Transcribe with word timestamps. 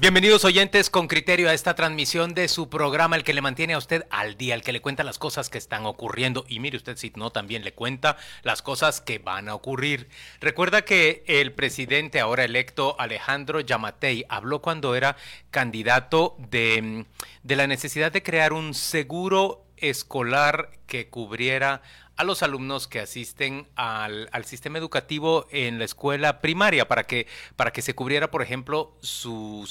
Bienvenidos 0.00 0.46
oyentes 0.46 0.88
con 0.88 1.08
criterio 1.08 1.50
a 1.50 1.52
esta 1.52 1.74
transmisión 1.74 2.32
de 2.32 2.48
su 2.48 2.70
programa, 2.70 3.16
el 3.16 3.22
que 3.22 3.34
le 3.34 3.42
mantiene 3.42 3.74
a 3.74 3.78
usted 3.78 4.06
al 4.08 4.38
día, 4.38 4.54
el 4.54 4.62
que 4.62 4.72
le 4.72 4.80
cuenta 4.80 5.04
las 5.04 5.18
cosas 5.18 5.50
que 5.50 5.58
están 5.58 5.84
ocurriendo. 5.84 6.46
Y 6.48 6.58
mire 6.58 6.78
usted, 6.78 6.96
si 6.96 7.12
no, 7.16 7.32
también 7.32 7.64
le 7.64 7.74
cuenta 7.74 8.16
las 8.42 8.62
cosas 8.62 9.02
que 9.02 9.18
van 9.18 9.50
a 9.50 9.54
ocurrir. 9.54 10.08
Recuerda 10.40 10.86
que 10.86 11.22
el 11.26 11.52
presidente 11.52 12.18
ahora 12.18 12.44
electo, 12.44 12.98
Alejandro 12.98 13.60
Yamatei, 13.60 14.24
habló 14.30 14.62
cuando 14.62 14.94
era 14.94 15.16
candidato 15.50 16.34
de, 16.38 17.04
de 17.42 17.56
la 17.56 17.66
necesidad 17.66 18.10
de 18.10 18.22
crear 18.22 18.54
un 18.54 18.72
seguro 18.72 19.66
escolar 19.76 20.70
que 20.86 21.08
cubriera 21.08 21.82
a 22.20 22.24
los 22.24 22.42
alumnos 22.42 22.86
que 22.86 23.00
asisten 23.00 23.66
al, 23.76 24.28
sistema 24.44 24.76
educativo 24.76 25.46
en 25.50 25.78
la 25.78 25.86
escuela 25.86 26.42
primaria 26.42 26.86
para 26.86 27.04
que, 27.04 27.26
para 27.56 27.72
que 27.72 27.80
se 27.80 27.94
cubriera, 27.94 28.30
por 28.30 28.42
ejemplo, 28.42 28.94
su, 29.00 29.66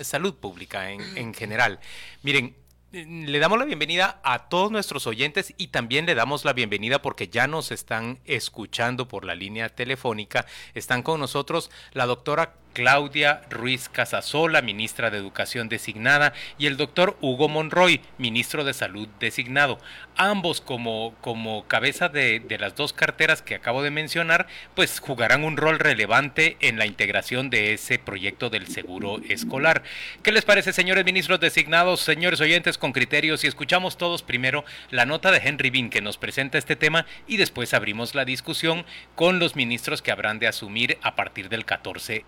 salud 0.00 0.34
pública 0.36 0.90
en, 0.90 1.02
en 1.18 1.34
general. 1.34 1.78
Miren, 2.22 2.56
le 2.90 3.38
damos 3.38 3.58
la 3.58 3.66
bienvenida 3.66 4.20
a 4.24 4.48
todos 4.48 4.70
nuestros 4.70 5.06
oyentes 5.06 5.52
y 5.58 5.68
también 5.68 6.06
le 6.06 6.14
damos 6.14 6.46
la 6.46 6.54
bienvenida 6.54 7.02
porque 7.02 7.28
ya 7.28 7.46
nos 7.46 7.70
están 7.70 8.20
escuchando 8.24 9.08
por 9.08 9.26
la 9.26 9.34
línea 9.34 9.68
telefónica. 9.68 10.46
Están 10.72 11.02
con 11.02 11.20
nosotros 11.20 11.70
la 11.92 12.06
doctora 12.06 12.54
Claudia 12.72 13.42
Ruiz 13.50 13.88
Casasola, 13.88 14.62
ministra 14.62 15.10
de 15.10 15.18
Educación 15.18 15.68
designada, 15.68 16.32
y 16.58 16.66
el 16.66 16.76
doctor 16.76 17.16
Hugo 17.20 17.48
Monroy, 17.48 18.00
ministro 18.18 18.64
de 18.64 18.74
Salud 18.74 19.08
designado. 19.20 19.78
Ambos 20.16 20.60
como, 20.60 21.14
como 21.20 21.66
cabeza 21.66 22.08
de, 22.08 22.40
de, 22.40 22.58
las 22.58 22.74
dos 22.74 22.92
carteras 22.92 23.42
que 23.42 23.54
acabo 23.54 23.82
de 23.82 23.90
mencionar, 23.90 24.46
pues 24.74 25.00
jugarán 25.00 25.44
un 25.44 25.56
rol 25.56 25.78
relevante 25.78 26.56
en 26.60 26.78
la 26.78 26.86
integración 26.86 27.50
de 27.50 27.72
ese 27.74 27.98
proyecto 27.98 28.50
del 28.50 28.66
seguro 28.66 29.20
escolar. 29.28 29.82
¿Qué 30.22 30.32
les 30.32 30.44
parece, 30.44 30.72
señores 30.72 31.04
ministros 31.04 31.40
designados, 31.40 32.00
señores 32.00 32.40
oyentes 32.40 32.78
con 32.78 32.92
criterios? 32.92 33.44
Y 33.44 33.46
escuchamos 33.46 33.96
todos 33.96 34.22
primero 34.22 34.64
la 34.90 35.06
nota 35.06 35.30
de 35.30 35.38
Henry 35.38 35.70
Bean 35.70 35.90
que 35.90 36.00
nos 36.00 36.18
presenta 36.18 36.58
este 36.58 36.76
tema 36.76 37.06
y 37.26 37.36
después 37.36 37.74
abrimos 37.74 38.14
la 38.14 38.24
discusión 38.24 38.84
con 39.14 39.38
los 39.38 39.56
ministros 39.56 40.02
que 40.02 40.12
habrán 40.12 40.38
de 40.38 40.48
asumir 40.48 40.98
a 41.02 41.14
partir 41.14 41.48
del 41.48 41.64
14 41.64 42.24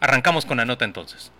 Arrancamos 0.00 0.46
con 0.46 0.56
la 0.56 0.64
nota 0.64 0.84
entonces. 0.84 1.32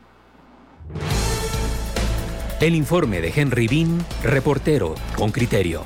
El 2.60 2.74
informe 2.74 3.20
de 3.20 3.32
Henry 3.34 3.66
Bean, 3.68 4.04
reportero 4.22 4.94
con 5.16 5.32
criterio. 5.32 5.84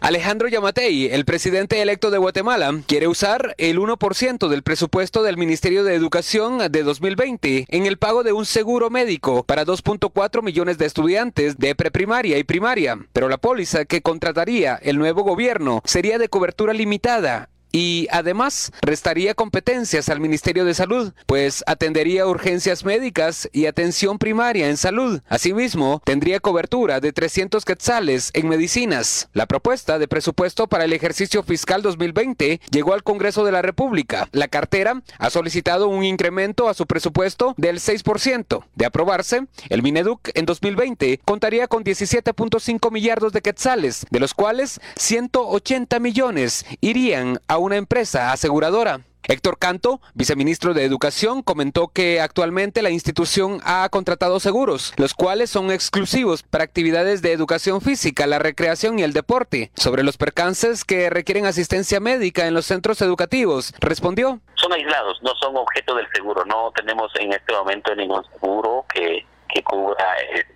Alejandro 0.00 0.48
Yamatei, 0.48 1.08
el 1.08 1.26
presidente 1.26 1.82
electo 1.82 2.10
de 2.10 2.16
Guatemala, 2.16 2.72
quiere 2.86 3.06
usar 3.06 3.54
el 3.58 3.78
1% 3.78 4.48
del 4.48 4.62
presupuesto 4.62 5.22
del 5.22 5.36
Ministerio 5.36 5.84
de 5.84 5.94
Educación 5.94 6.58
de 6.72 6.82
2020 6.82 7.66
en 7.68 7.84
el 7.84 7.98
pago 7.98 8.22
de 8.22 8.32
un 8.32 8.46
seguro 8.46 8.88
médico 8.88 9.44
para 9.44 9.66
2.4 9.66 10.42
millones 10.42 10.78
de 10.78 10.86
estudiantes 10.86 11.58
de 11.58 11.74
preprimaria 11.74 12.38
y 12.38 12.44
primaria. 12.44 12.98
Pero 13.12 13.28
la 13.28 13.36
póliza 13.36 13.84
que 13.84 14.00
contrataría 14.00 14.76
el 14.76 14.96
nuevo 14.96 15.22
gobierno 15.22 15.82
sería 15.84 16.16
de 16.16 16.30
cobertura 16.30 16.72
limitada 16.72 17.49
y 17.72 18.08
además 18.10 18.72
restaría 18.82 19.34
competencias 19.34 20.08
al 20.08 20.20
Ministerio 20.20 20.64
de 20.64 20.74
Salud, 20.74 21.12
pues 21.26 21.62
atendería 21.66 22.26
urgencias 22.26 22.84
médicas 22.84 23.48
y 23.52 23.66
atención 23.66 24.18
primaria 24.18 24.68
en 24.68 24.76
salud. 24.76 25.20
Asimismo, 25.28 26.02
tendría 26.04 26.40
cobertura 26.40 27.00
de 27.00 27.12
300 27.12 27.64
quetzales 27.64 28.30
en 28.34 28.48
medicinas. 28.48 29.28
La 29.32 29.46
propuesta 29.46 29.98
de 29.98 30.08
presupuesto 30.08 30.66
para 30.66 30.84
el 30.84 30.92
ejercicio 30.92 31.42
fiscal 31.42 31.82
2020 31.82 32.60
llegó 32.70 32.94
al 32.94 33.02
Congreso 33.02 33.44
de 33.44 33.52
la 33.52 33.62
República. 33.62 34.28
La 34.32 34.48
cartera 34.48 35.02
ha 35.18 35.30
solicitado 35.30 35.88
un 35.88 36.04
incremento 36.04 36.68
a 36.68 36.74
su 36.74 36.86
presupuesto 36.86 37.54
del 37.56 37.78
6%. 37.78 38.64
De 38.74 38.86
aprobarse, 38.86 39.46
el 39.68 39.82
Mineduc 39.82 40.30
en 40.34 40.46
2020 40.46 41.20
contaría 41.24 41.68
con 41.68 41.84
17.5 41.84 42.90
millardos 42.90 43.32
de 43.32 43.42
quetzales, 43.42 44.06
de 44.10 44.20
los 44.20 44.34
cuales 44.34 44.80
180 44.96 45.98
millones 46.00 46.64
irían 46.80 47.40
a 47.46 47.58
una 47.60 47.76
empresa 47.76 48.32
aseguradora. 48.32 49.00
Héctor 49.24 49.58
Canto, 49.58 50.00
viceministro 50.14 50.74
de 50.74 50.84
Educación, 50.84 51.42
comentó 51.42 51.88
que 51.88 52.20
actualmente 52.20 52.82
la 52.82 52.90
institución 52.90 53.60
ha 53.64 53.88
contratado 53.88 54.40
seguros, 54.40 54.92
los 54.96 55.14
cuales 55.14 55.50
son 55.50 55.70
exclusivos 55.70 56.42
para 56.42 56.64
actividades 56.64 57.22
de 57.22 57.32
educación 57.32 57.80
física, 57.80 58.26
la 58.26 58.38
recreación 58.38 58.98
y 58.98 59.02
el 59.02 59.12
deporte. 59.12 59.70
Sobre 59.76 60.02
los 60.02 60.16
percances 60.16 60.84
que 60.84 61.10
requieren 61.10 61.46
asistencia 61.46 62.00
médica 62.00 62.46
en 62.46 62.54
los 62.54 62.66
centros 62.66 63.00
educativos, 63.02 63.72
respondió. 63.78 64.40
Son 64.54 64.72
aislados, 64.72 65.22
no 65.22 65.32
son 65.40 65.56
objeto 65.56 65.94
del 65.94 66.08
seguro. 66.12 66.44
No 66.46 66.72
tenemos 66.74 67.12
en 67.20 67.32
este 67.32 67.52
momento 67.52 67.94
ningún 67.94 68.24
seguro 68.32 68.84
que, 68.92 69.24
cubra 69.62 70.04
eh, 70.34 70.46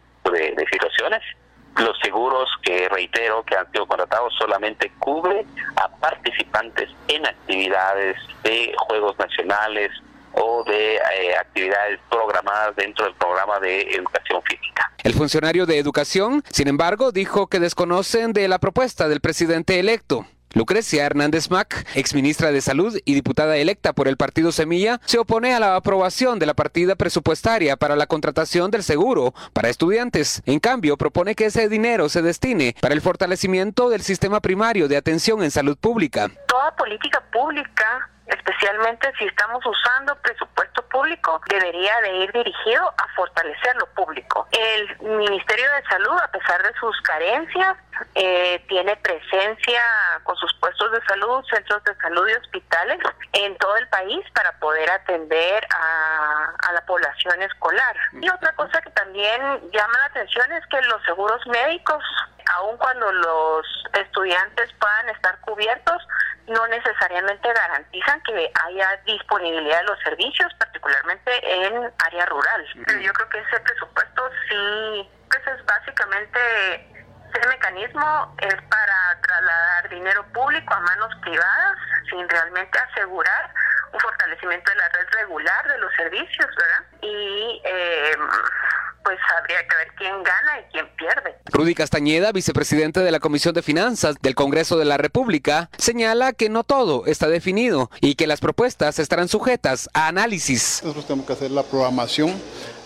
de 0.57 0.67
situaciones 0.73 1.23
los 1.77 1.99
seguros 2.03 2.49
que 2.63 2.89
reitero 2.89 3.43
que 3.45 3.57
han 3.57 3.71
sido 3.73 3.87
contratados 3.87 4.33
solamente 4.39 4.93
cubre 4.99 5.45
a 5.77 5.89
participantes 5.89 6.91
en 7.09 7.27
actividades 7.27 8.17
de 8.43 8.75
juegos 8.87 9.19
nacionales 9.19 9.91
o 10.33 10.65
de 10.65 10.97
eh, 10.97 11.37
actividades 11.39 12.01
programadas 12.11 12.75
dentro 12.77 13.05
del 13.05 13.15
programa 13.15 13.61
de 13.61 13.83
educación 13.83 14.43
física. 14.43 14.91
El 15.03 15.15
funcionario 15.15 15.67
de 15.67 15.79
educación, 15.79 16.43
sin 16.51 16.69
embargo, 16.69 17.13
dijo 17.13 17.47
que 17.47 17.61
desconocen 17.61 18.33
de 18.33 18.49
la 18.49 18.59
propuesta 18.59 19.09
del 19.09 19.21
presidente 19.21 19.79
electo. 19.79 20.27
Lucrecia 20.55 21.05
Hernández 21.05 21.51
Mac, 21.51 21.85
exministra 21.97 22.53
de 22.53 22.61
Salud 22.61 22.97
y 23.05 23.15
diputada 23.15 23.57
electa 23.57 23.93
por 23.93 24.07
el 24.07 24.17
partido 24.17 24.53
Semilla, 24.53 25.01
se 25.05 25.19
opone 25.19 25.53
a 25.53 25.59
la 25.59 25.75
aprobación 25.75 26.39
de 26.39 26.47
la 26.47 26.55
partida 26.55 26.95
presupuestaria 26.95 27.77
para 27.77 27.97
la 27.97 28.07
contratación 28.07 28.71
del 28.71 28.85
seguro 28.85 29.35
para 29.53 29.69
estudiantes. 29.69 30.43
En 30.47 30.61
cambio, 30.61 30.97
propone 30.97 31.35
que 31.35 31.47
ese 31.47 31.69
dinero 31.69 32.09
se 32.09 32.23
destine 32.23 32.77
para 32.81 32.95
el 32.95 33.01
fortalecimiento 33.01 33.91
del 33.91 34.03
sistema 34.03 34.41
primario 34.41 34.87
de 34.87 34.97
atención 34.97 35.43
en 35.43 35.51
salud 35.51 35.77
pública. 35.77 36.31
Toda 36.47 36.77
política 36.77 37.21
pública 37.33 38.11
especialmente 38.27 39.13
si 39.19 39.25
estamos 39.27 39.65
usando 39.65 40.17
presupuesto 40.17 40.83
público, 40.89 41.41
debería 41.49 42.01
de 42.03 42.17
ir 42.19 42.33
dirigido 42.33 42.89
a 42.97 43.09
fortalecer 43.15 43.77
lo 43.77 43.87
público. 43.95 44.47
El 44.53 45.01
Ministerio 45.01 45.67
de 45.73 45.83
Salud, 45.89 46.17
a 46.23 46.29
pesar 46.29 46.63
de 46.63 46.73
sus 46.79 47.01
carencias, 47.03 47.77
eh, 48.15 48.65
tiene 48.69 48.97
presencia 48.97 49.83
con 50.23 50.37
sus 50.37 50.53
puestos 50.55 50.93
de 50.93 51.05
salud, 51.07 51.45
centros 51.51 51.83
de 51.85 51.95
salud 51.97 52.29
y 52.29 52.35
hospitales 52.35 52.99
en 53.33 53.57
todo 53.59 53.77
el 53.77 53.89
país 53.89 54.25
para 54.35 54.53
poder 54.59 54.91
atender 54.91 55.67
a, 55.71 56.53
a 56.69 56.73
la 56.73 56.85
población 56.87 57.43
escolar. 57.43 57.97
Y 58.13 58.29
otra 58.29 58.53
cosa 58.55 58.81
que 58.81 58.91
también 58.91 59.41
llama 59.71 59.99
la 59.99 60.07
atención 60.07 60.51
es 60.53 60.67
que 60.67 60.81
los 60.83 61.03
seguros 61.05 61.47
médicos, 61.47 62.03
aun 62.53 62.77
cuando 62.77 63.13
los 63.13 63.67
estudiantes 63.93 64.73
puedan 64.79 65.09
estar 65.11 65.39
cubiertos, 65.41 66.07
no 66.47 66.67
necesariamente 66.69 67.53
garantizan 67.53 68.21
que 68.23 68.51
haya 68.65 68.97
disponibilidad 69.07 69.79
de 69.79 69.85
los 69.85 70.01
servicios, 70.01 70.53
particularmente 70.59 71.67
en 71.67 71.93
área 72.05 72.27
rural. 72.27 72.67
Yo 73.01 73.13
creo 73.13 73.29
que 73.29 73.39
ese 73.39 73.61
presupuesto 73.61 74.31
sí, 74.49 75.11
pues 75.31 75.47
es 75.47 75.65
básicamente 75.65 76.39
ese 77.35 77.49
mecanismo 77.49 78.37
es 78.39 78.55
para 78.55 79.21
trasladar 79.23 79.89
dinero 79.89 80.25
público 80.33 80.75
a 80.75 80.81
manos 80.81 81.15
privadas 81.23 81.79
sin 82.09 82.29
realmente 82.29 82.79
asegurar 82.79 83.51
un 83.93 84.01
fortalecimiento 84.01 84.71
de 84.71 84.77
la 84.77 84.89
red 84.89 85.07
regular 85.13 85.69
de 85.69 85.79
los 85.79 85.93
servicios, 85.95 86.47
¿verdad? 86.57 86.85
Y 87.01 87.63
eh, 87.65 88.17
pues 89.05 89.19
habría 89.39 89.59
que 89.69 89.77
ver 89.77 89.89
quién 89.99 90.23
gana 90.23 90.61
y 90.61 90.73
quién 90.73 90.87
pierde. 90.97 91.37
Rudy 91.53 91.75
Castañeda, 91.75 92.33
vicepresidente 92.33 93.01
de 93.01 93.11
la 93.11 93.21
Comisión 93.21 93.55
de 93.55 93.63
Finanzas 93.63 94.17
del 94.21 94.35
Congreso 94.35 94.79
de 94.79 94.87
la 94.87 94.97
República, 94.97 95.69
señala 95.77 96.33
que 96.33 96.49
no 96.49 96.65
todo 96.65 97.07
está 97.07 97.29
definido 97.29 97.91
y 98.01 98.15
que 98.15 98.27
las 98.27 98.41
propuestas 98.41 98.99
estarán 98.99 99.29
sujetas 99.29 99.91
a 99.93 100.09
análisis. 100.09 100.81
Nosotros 100.83 101.07
tenemos 101.07 101.27
que 101.27 101.35
hacer 101.35 101.51
la 101.51 101.63
programación 101.63 102.31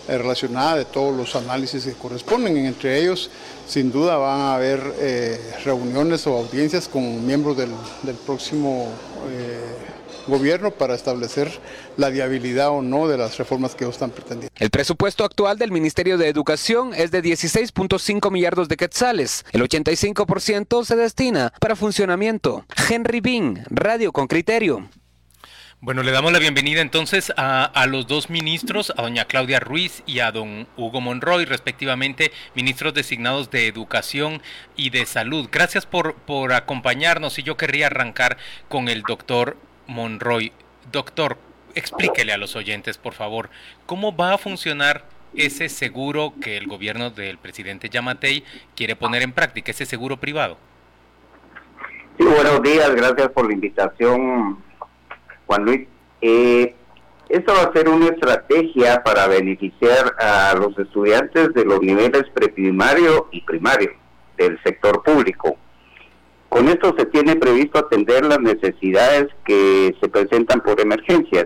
eh, 0.09 0.17
relacionada 0.17 0.75
de 0.75 0.85
todos 0.85 1.15
los 1.15 1.35
análisis 1.35 1.85
que 1.85 1.93
corresponden. 1.93 2.57
Entre 2.57 2.99
ellos, 2.99 3.31
sin 3.65 3.91
duda, 3.91 4.17
van 4.17 4.41
a 4.41 4.55
haber 4.55 4.81
eh, 4.97 5.39
reuniones 5.63 6.27
o 6.27 6.37
audiencias 6.37 6.87
con 6.89 7.25
miembros 7.25 7.55
del, 7.55 7.69
del 8.03 8.15
próximo 8.15 8.91
eh, 9.29 9.61
gobierno 10.29 10.71
para 10.71 10.95
establecer 10.95 11.51
la 11.97 12.09
viabilidad 12.09 12.69
o 12.69 12.81
no 12.81 13.07
de 13.07 13.17
las 13.17 13.37
reformas 13.37 13.75
que 13.75 13.87
están 13.87 14.11
pretendiendo. 14.11 14.53
El 14.57 14.69
presupuesto 14.69 15.23
actual 15.23 15.57
del 15.57 15.71
Ministerio 15.71 16.17
de 16.17 16.27
Educación 16.27 16.93
es 16.93 17.11
de 17.11 17.23
16.5 17.23 18.31
millardos 18.31 18.67
de 18.67 18.77
quetzales. 18.77 19.45
El 19.51 19.61
85% 19.61 20.85
se 20.85 20.95
destina 20.95 21.53
para 21.59 21.75
funcionamiento. 21.75 22.65
Henry 22.89 23.19
Bean, 23.19 23.65
Radio 23.69 24.11
con 24.11 24.27
Criterio. 24.27 24.89
Bueno, 25.81 26.03
le 26.03 26.11
damos 26.11 26.33
la 26.33 26.39
bienvenida 26.39 26.81
entonces 26.81 27.31
a, 27.37 27.85
los 27.87 28.05
dos 28.05 28.29
ministros, 28.29 28.91
a 28.97 29.01
doña 29.01 29.23
Claudia 29.23 29.61
Ruiz 29.61 30.03
y 30.05 30.19
a 30.19 30.29
don 30.29 30.67
Hugo 30.75 30.99
Monroy, 30.99 31.45
respectivamente, 31.45 32.33
ministros 32.53 32.93
designados 32.93 33.49
de 33.49 33.67
Educación 33.67 34.41
y 34.75 34.89
de 34.89 35.05
Salud. 35.05 35.47
Gracias 35.49 35.85
por, 35.85 36.15
por 36.15 36.51
acompañarnos 36.51 37.39
y 37.39 37.43
yo 37.43 37.55
querría 37.55 37.87
arrancar 37.87 38.37
con 38.67 38.89
el 38.89 39.03
doctor 39.03 39.55
Monroy. 39.89 40.53
Doctor, 40.91 41.37
explíquele 41.75 42.31
a 42.31 42.37
los 42.37 42.55
oyentes, 42.55 42.97
por 42.97 43.13
favor, 43.13 43.49
cómo 43.85 44.15
va 44.15 44.33
a 44.33 44.37
funcionar 44.37 45.03
ese 45.35 45.69
seguro 45.69 46.33
que 46.41 46.57
el 46.57 46.67
gobierno 46.67 47.09
del 47.09 47.37
presidente 47.37 47.89
Yamatei 47.89 48.43
quiere 48.75 48.95
poner 48.95 49.21
en 49.21 49.33
práctica, 49.33 49.71
ese 49.71 49.85
seguro 49.85 50.17
privado. 50.17 50.57
Sí, 52.17 52.25
buenos 52.25 52.61
días, 52.63 52.93
gracias 52.95 53.29
por 53.29 53.47
la 53.47 53.53
invitación 53.53 54.57
Juan 55.45 55.65
Luis. 55.65 55.87
Eh, 56.21 56.75
esta 57.29 57.53
va 57.53 57.63
a 57.63 57.73
ser 57.73 57.87
una 57.87 58.07
estrategia 58.07 59.03
para 59.03 59.27
beneficiar 59.27 60.15
a 60.19 60.55
los 60.55 60.77
estudiantes 60.79 61.53
de 61.53 61.63
los 61.63 61.79
niveles 61.79 62.23
preprimario 62.33 63.29
y 63.31 63.41
primario 63.41 63.91
del 64.35 64.61
sector 64.63 65.03
público. 65.03 65.57
Con 66.49 66.67
esto 66.67 66.95
se 66.97 67.05
tiene 67.05 67.35
previsto 67.35 67.79
atender 67.79 68.25
las 68.25 68.39
necesidades 68.39 69.27
que 69.45 69.95
se 70.01 70.09
presentan 70.09 70.61
por 70.61 70.81
emergencias. 70.81 71.45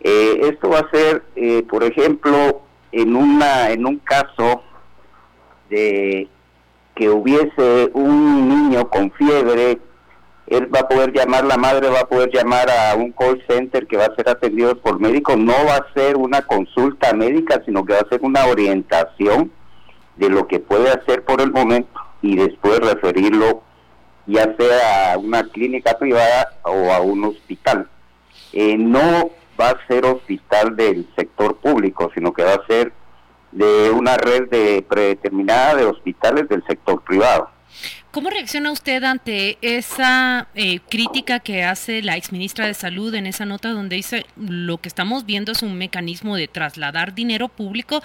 Eh, 0.00 0.40
esto 0.50 0.70
va 0.70 0.80
a 0.80 0.90
ser, 0.90 1.22
eh, 1.36 1.62
por 1.62 1.84
ejemplo, 1.84 2.62
en 2.92 3.16
una 3.16 3.70
en 3.70 3.86
un 3.86 3.98
caso 3.98 4.62
de 5.68 6.28
que 6.94 7.10
hubiese 7.10 7.90
un 7.92 8.48
niño 8.48 8.88
con 8.88 9.10
fiebre 9.12 9.78
él 10.46 10.68
va 10.74 10.80
a 10.80 10.88
poder 10.88 11.12
llamar, 11.12 11.44
la 11.44 11.56
madre 11.56 11.88
va 11.88 12.00
a 12.00 12.08
poder 12.08 12.30
llamar 12.30 12.68
a 12.70 12.94
un 12.96 13.12
call 13.12 13.42
center 13.48 13.86
que 13.86 13.96
va 13.96 14.06
a 14.06 14.14
ser 14.14 14.28
atendido 14.28 14.76
por 14.76 15.00
médico, 15.00 15.36
no 15.36 15.54
va 15.66 15.76
a 15.76 15.92
ser 15.94 16.16
una 16.16 16.42
consulta 16.42 17.14
médica, 17.14 17.62
sino 17.64 17.84
que 17.84 17.94
va 17.94 18.00
a 18.00 18.08
ser 18.08 18.20
una 18.22 18.44
orientación 18.46 19.50
de 20.16 20.28
lo 20.28 20.46
que 20.46 20.60
puede 20.60 20.90
hacer 20.90 21.24
por 21.24 21.40
el 21.40 21.50
momento 21.50 21.98
y 22.20 22.36
después 22.36 22.78
referirlo 22.80 23.62
ya 24.26 24.54
sea 24.56 25.12
a 25.12 25.18
una 25.18 25.44
clínica 25.44 25.98
privada 25.98 26.52
o 26.62 26.92
a 26.92 27.00
un 27.00 27.24
hospital. 27.24 27.88
Eh, 28.52 28.76
no 28.78 29.30
va 29.60 29.70
a 29.70 29.86
ser 29.86 30.04
hospital 30.04 30.76
del 30.76 31.06
sector 31.16 31.56
público, 31.56 32.10
sino 32.14 32.32
que 32.32 32.42
va 32.42 32.54
a 32.54 32.66
ser 32.66 32.92
de 33.52 33.90
una 33.90 34.16
red 34.16 34.48
de 34.48 34.82
predeterminada 34.82 35.76
de 35.76 35.84
hospitales 35.84 36.48
del 36.48 36.64
sector 36.66 37.02
privado. 37.02 37.50
¿Cómo 38.10 38.30
reacciona 38.30 38.70
usted 38.70 39.02
ante 39.02 39.58
esa 39.60 40.46
eh, 40.54 40.78
crítica 40.88 41.40
que 41.40 41.64
hace 41.64 42.00
la 42.02 42.16
exministra 42.16 42.66
de 42.66 42.74
Salud 42.74 43.12
en 43.14 43.26
esa 43.26 43.44
nota 43.44 43.72
donde 43.72 43.96
dice 43.96 44.24
lo 44.36 44.78
que 44.78 44.88
estamos 44.88 45.26
viendo 45.26 45.50
es 45.50 45.62
un 45.62 45.76
mecanismo 45.76 46.36
de 46.36 46.46
trasladar 46.46 47.14
dinero 47.14 47.48
público 47.48 48.02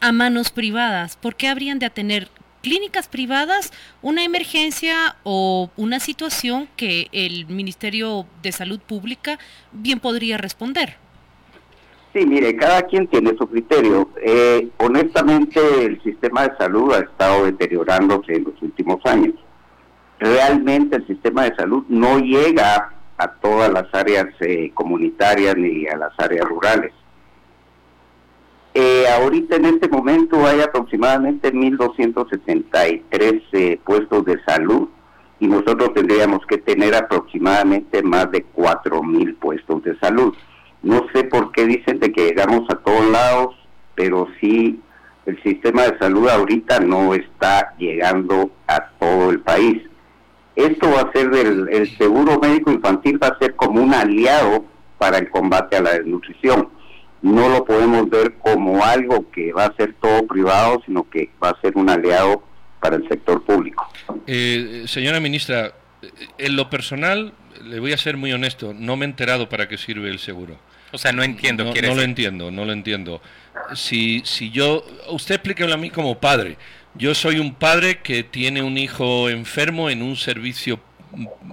a 0.00 0.12
manos 0.12 0.50
privadas? 0.50 1.16
¿Por 1.16 1.36
qué 1.36 1.48
habrían 1.48 1.78
de 1.78 1.90
tener 1.90 2.28
clínicas 2.62 3.08
privadas 3.08 3.72
una 4.02 4.24
emergencia 4.24 5.16
o 5.22 5.70
una 5.76 6.00
situación 6.00 6.68
que 6.76 7.08
el 7.12 7.46
Ministerio 7.46 8.26
de 8.42 8.52
Salud 8.52 8.80
Pública 8.80 9.38
bien 9.72 10.00
podría 10.00 10.36
responder? 10.36 10.96
Sí, 12.12 12.26
mire, 12.26 12.56
cada 12.56 12.82
quien 12.82 13.06
tiene 13.06 13.36
su 13.38 13.46
criterio. 13.48 14.10
Eh, 14.20 14.68
honestamente, 14.78 15.60
el 15.84 16.02
sistema 16.02 16.48
de 16.48 16.56
salud 16.56 16.92
ha 16.92 16.98
estado 17.00 17.44
deteriorándose 17.44 18.34
en 18.34 18.44
los 18.44 18.60
últimos 18.60 19.04
años 19.06 19.34
realmente 20.20 20.96
el 20.96 21.06
sistema 21.06 21.44
de 21.44 21.56
salud 21.56 21.84
no 21.88 22.18
llega 22.18 22.92
a 23.16 23.32
todas 23.32 23.72
las 23.72 23.86
áreas 23.92 24.26
eh, 24.40 24.70
comunitarias 24.74 25.56
ni 25.56 25.86
a 25.88 25.96
las 25.96 26.12
áreas 26.18 26.46
rurales. 26.46 26.92
Eh, 28.74 29.04
ahorita 29.08 29.56
en 29.56 29.64
este 29.66 29.88
momento 29.88 30.46
hay 30.46 30.60
aproximadamente 30.60 31.52
1.263 31.52 33.42
eh, 33.52 33.80
puestos 33.84 34.24
de 34.24 34.40
salud 34.44 34.88
y 35.40 35.48
nosotros 35.48 35.92
tendríamos 35.94 36.44
que 36.46 36.58
tener 36.58 36.94
aproximadamente 36.94 38.02
más 38.02 38.30
de 38.30 38.46
4.000 38.54 39.36
puestos 39.38 39.82
de 39.82 39.98
salud. 39.98 40.34
No 40.82 41.06
sé 41.12 41.24
por 41.24 41.50
qué 41.52 41.66
dicen 41.66 41.98
de 41.98 42.12
que 42.12 42.26
llegamos 42.26 42.68
a 42.70 42.76
todos 42.76 43.10
lados, 43.10 43.56
pero 43.94 44.28
sí 44.40 44.80
el 45.26 45.42
sistema 45.42 45.82
de 45.82 45.98
salud 45.98 46.28
ahorita 46.28 46.80
no 46.80 47.14
está 47.14 47.74
llegando 47.78 48.50
a 48.66 48.88
todo 48.98 49.30
el 49.30 49.40
país 49.40 49.82
esto 50.56 50.90
va 50.90 51.02
a 51.02 51.12
ser 51.12 51.30
del 51.30 51.68
el 51.70 51.96
seguro 51.96 52.38
médico 52.38 52.70
infantil 52.70 53.22
va 53.22 53.28
a 53.28 53.38
ser 53.38 53.54
como 53.56 53.82
un 53.82 53.94
aliado 53.94 54.64
para 54.98 55.18
el 55.18 55.30
combate 55.30 55.76
a 55.76 55.82
la 55.82 55.92
desnutrición. 55.92 56.68
No 57.22 57.48
lo 57.48 57.64
podemos 57.64 58.08
ver 58.08 58.34
como 58.34 58.82
algo 58.84 59.30
que 59.30 59.52
va 59.52 59.66
a 59.66 59.76
ser 59.76 59.94
todo 60.00 60.26
privado, 60.26 60.82
sino 60.86 61.08
que 61.08 61.30
va 61.42 61.50
a 61.50 61.60
ser 61.60 61.76
un 61.76 61.90
aliado 61.90 62.42
para 62.80 62.96
el 62.96 63.06
sector 63.08 63.42
público. 63.44 63.86
Eh, 64.26 64.84
señora 64.86 65.20
ministra, 65.20 65.74
en 66.38 66.56
lo 66.56 66.70
personal, 66.70 67.34
le 67.62 67.78
voy 67.78 67.92
a 67.92 67.98
ser 67.98 68.16
muy 68.16 68.32
honesto, 68.32 68.72
no 68.74 68.96
me 68.96 69.04
he 69.04 69.08
enterado 69.08 69.48
para 69.48 69.68
qué 69.68 69.76
sirve 69.76 70.08
el 70.08 70.18
seguro. 70.18 70.56
O 70.92 70.98
sea, 70.98 71.12
no 71.12 71.22
entiendo. 71.22 71.64
No, 71.64 71.72
no 71.72 71.94
lo 71.94 72.02
entiendo, 72.02 72.50
no 72.50 72.64
lo 72.64 72.72
entiendo. 72.72 73.20
Si, 73.74 74.22
si 74.24 74.50
yo, 74.50 74.84
usted 75.10 75.36
explíquelo 75.36 75.72
a 75.72 75.76
mí 75.76 75.90
como 75.90 76.18
padre. 76.18 76.56
Yo 76.94 77.14
soy 77.14 77.38
un 77.38 77.54
padre 77.54 78.00
que 78.00 78.24
tiene 78.24 78.62
un 78.62 78.76
hijo 78.76 79.28
enfermo 79.28 79.90
en 79.90 80.02
un 80.02 80.16
servicio, 80.16 80.80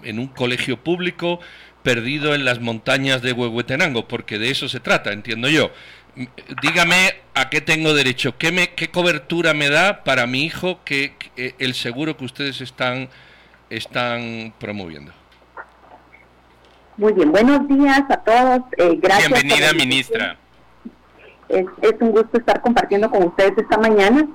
en 0.03 0.17
un 0.17 0.27
colegio 0.27 0.77
público, 0.77 1.39
perdido 1.87 2.35
en 2.35 2.43
las 2.43 2.59
montañas 2.59 3.21
de 3.21 3.31
Huehuetenango, 3.31 4.09
porque 4.09 4.37
de 4.37 4.51
eso 4.51 4.67
se 4.67 4.81
trata, 4.81 5.13
entiendo 5.13 5.47
yo. 5.47 5.71
Dígame 6.61 7.15
a 7.33 7.49
qué 7.49 7.61
tengo 7.61 7.93
derecho, 7.93 8.37
qué, 8.37 8.51
me, 8.51 8.71
qué 8.71 8.89
cobertura 8.89 9.53
me 9.53 9.69
da 9.69 10.03
para 10.03 10.27
mi 10.27 10.43
hijo 10.43 10.79
que, 10.83 11.13
el 11.37 11.73
seguro 11.75 12.17
que 12.17 12.25
ustedes 12.25 12.59
están, 12.59 13.07
están 13.69 14.53
promoviendo. 14.59 15.13
Muy 16.97 17.13
bien, 17.13 17.31
buenos 17.31 17.65
días 17.69 18.01
a 18.09 18.17
todos. 18.17 18.59
Eh, 18.77 18.99
gracias. 19.01 19.31
Bienvenida, 19.31 19.71
ministra. 19.71 20.37
Es, 21.47 21.65
es 21.83 21.93
un 22.01 22.11
gusto 22.11 22.37
estar 22.37 22.59
compartiendo 22.59 23.09
con 23.09 23.23
ustedes 23.27 23.53
esta 23.55 23.77
mañana. 23.77 24.27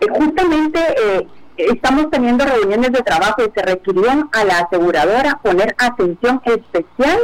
Eh, 0.00 0.06
justamente 0.18 0.80
eh, 0.80 1.28
estamos 1.68 2.10
teniendo 2.10 2.44
reuniones 2.44 2.92
de 2.92 3.02
trabajo 3.02 3.42
y 3.42 3.50
se 3.54 3.62
requirió 3.64 4.28
a 4.32 4.44
la 4.44 4.58
aseguradora 4.60 5.40
poner 5.42 5.74
atención 5.78 6.40
especial 6.44 7.18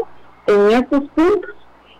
en 0.46 0.70
esos 0.70 1.08
puntos 1.14 1.50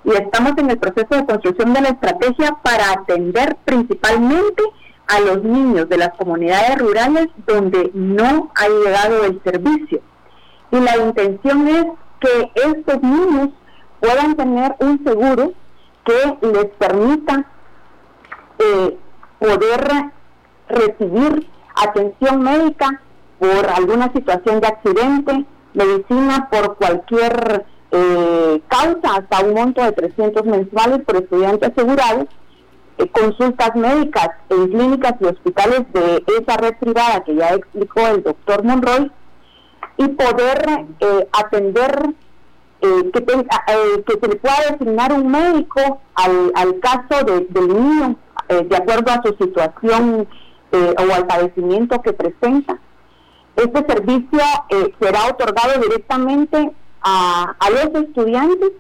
y 0.05 0.11
estamos 0.13 0.53
en 0.57 0.71
el 0.71 0.79
proceso 0.79 1.09
de 1.11 1.27
construcción 1.27 1.73
de 1.75 1.81
la 1.81 1.89
estrategia 1.89 2.57
para 2.63 2.93
atender 2.93 3.57
principalmente 3.65 4.63
a 5.09 5.21
los 5.21 5.43
niños 5.43 5.89
de 5.89 5.99
las 5.99 6.11
comunidades 6.17 6.79
rurales 6.79 7.29
donde 7.47 7.91
no 7.93 8.51
ha 8.55 8.69
llegado 8.69 9.25
el 9.25 9.41
servicio. 9.43 10.01
Y 10.71 10.81
la 10.81 10.97
intención 10.97 11.69
es 11.69 11.87
que 12.21 12.53
estos 12.55 13.03
niños 13.03 13.49
puedan 14.01 14.37
tener 14.37 14.77
un 14.81 15.03
seguro 15.05 15.53
que 16.05 16.47
les 16.47 16.67
permita 16.79 17.45
eh, 18.59 18.97
poder 19.39 20.13
recibir 20.69 21.49
atención 21.77 22.43
médica 22.43 23.01
por 23.39 23.69
alguna 23.69 24.13
situación 24.13 24.61
de 24.61 24.67
accidente, 24.67 25.45
medicina 25.75 26.49
por 26.51 26.77
cualquier 26.77 27.67
eh, 27.91 28.63
causa, 28.69 29.17
hasta 29.17 29.47
un 29.47 29.55
monto 29.55 29.83
de 29.83 29.93
300 29.93 30.45
mensuales 30.47 31.03
por 31.05 31.17
estudiante 31.17 31.67
asegurado, 31.67 32.27
eh, 32.99 33.09
consultas 33.11 33.75
médicas 33.77 34.31
en 34.49 34.69
clínicas 34.69 35.15
y 35.21 35.25
hospitales 35.27 35.83
de 35.93 36.25
esa 36.41 36.57
red 36.57 36.75
privada 36.81 37.23
que 37.25 37.37
ya 37.37 37.51
explicó 37.51 38.01
el 38.09 38.23
doctor 38.23 38.65
Monroy, 38.65 39.11
y 39.99 40.09
poder 40.09 40.87
eh, 41.01 41.29
atender 41.33 42.15
que, 42.81 43.11
que, 43.11 44.19
se 44.21 44.29
le 44.29 44.37
pueda 44.37 44.57
designar 44.71 45.13
un 45.13 45.29
médico 45.29 46.01
al, 46.15 46.53
al 46.55 46.79
caso 46.81 47.25
del 47.25 47.69
niño 47.69 48.17
de 48.49 48.77
acuerdo 48.77 49.11
a 49.11 49.23
su 49.23 49.35
situación 49.43 50.29
eh, 50.73 50.95
o 50.99 51.15
al 51.15 51.27
padecimiento 51.27 52.03
que 52.03 52.13
presenta. 52.13 52.79
Este 53.55 53.87
servicio 53.87 54.41
eh, 54.69 54.95
será 55.01 55.27
otorgado 55.29 55.81
directamente 55.81 56.73
a, 57.03 57.55
los 57.71 58.03
estudiantes. 58.03 58.73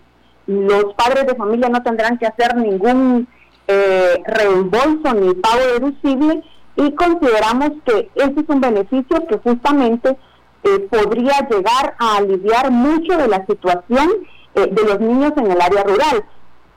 Los 0.46 0.94
padres 0.94 1.26
de 1.26 1.34
familia 1.34 1.68
no 1.68 1.82
tendrán 1.82 2.18
que 2.18 2.26
hacer 2.26 2.56
ningún 2.56 3.28
eh, 3.68 4.22
reembolso 4.26 5.14
ni 5.14 5.34
pago 5.34 5.62
deducible 5.74 6.42
y 6.76 6.92
consideramos 6.92 7.70
que 7.84 8.10
ese 8.16 8.40
es 8.40 8.48
un 8.48 8.60
beneficio 8.60 9.26
que 9.26 9.38
justamente 9.38 10.16
podría 10.90 11.48
llegar 11.48 11.94
a 11.98 12.16
aliviar 12.16 12.72
mucho 12.72 13.16
de 13.16 13.28
la 13.28 13.46
situación 13.46 14.08
de 14.54 14.82
los 14.84 14.98
niños 14.98 15.32
en 15.36 15.52
el 15.52 15.60
área 15.60 15.84
rural. 15.84 16.24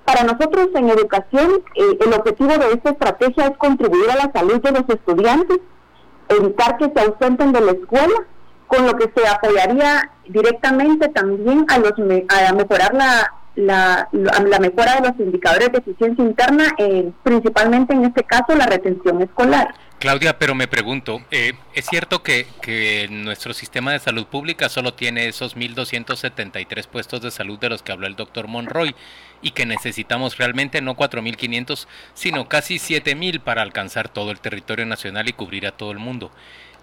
Para 0.10 0.24
nosotros 0.24 0.70
en 0.74 0.90
educación, 0.90 1.62
eh, 1.76 2.00
el 2.04 2.14
objetivo 2.14 2.58
de 2.58 2.72
esta 2.74 2.90
estrategia 2.90 3.46
es 3.46 3.58
contribuir 3.58 4.10
a 4.10 4.16
la 4.16 4.32
salud 4.34 4.60
de 4.60 4.72
los 4.72 4.90
estudiantes, 4.90 5.60
evitar 6.30 6.78
que 6.78 6.92
se 6.92 7.00
ausenten 7.00 7.52
de 7.52 7.62
la 7.62 7.74
escuela 7.74 8.26
con 8.66 8.88
lo 8.88 8.94
que 8.94 9.12
se 9.16 9.28
apoyaría 9.28 10.10
directamente 10.28 11.10
también 11.10 11.64
a, 11.70 11.78
los, 11.78 11.92
a 11.92 12.54
mejorar 12.54 12.96
la, 12.96 13.34
la, 13.56 14.60
mejora 14.60 14.96
de 14.96 15.10
los 15.10 15.20
indicadores 15.20 15.72
de 15.74 15.78
eficiencia 15.78 16.26
interna, 16.26 16.64
eh, 16.80 17.12
principalmente 17.22 17.94
en 17.94 18.06
este 18.06 18.24
caso 18.24 18.56
la 18.56 18.66
retención 18.66 19.22
escolar. 19.22 19.76
Claudia, 20.00 20.40
pero 20.40 20.56
me 20.56 20.70
pregunto, 20.70 21.22
eh, 21.30 21.56
¿es 21.74 21.86
cierto 21.86 22.24
que, 22.24 22.48
que, 22.62 23.10
nuestro 23.12 23.54
sistema 23.54 23.92
de 23.92 24.00
salud 24.00 24.28
pública 24.28 24.70
solo 24.70 24.94
tiene 24.94 25.28
esos 25.28 25.58
1.273 25.58 26.88
puestos 26.88 27.22
de 27.22 27.32
salud 27.32 27.60
de 27.60 27.68
los 27.68 27.84
que 27.84 27.92
habló 27.92 28.08
el 28.08 28.16
doctor 28.16 28.48
Monroy 28.48 28.96
y 29.42 29.52
que 29.52 29.66
necesitamos 29.66 30.38
realmente 30.38 30.80
no 30.82 30.96
4.500, 30.96 31.86
sino 32.14 32.48
casi 32.48 32.76
7.000 32.76 33.42
para 33.42 33.62
alcanzar 33.62 34.08
todo 34.08 34.32
el 34.32 34.40
territorio 34.40 34.86
nacional 34.86 35.28
y 35.28 35.34
cubrir 35.34 35.68
a 35.68 35.76
todo 35.76 35.92
el 35.92 36.00
mundo? 36.00 36.32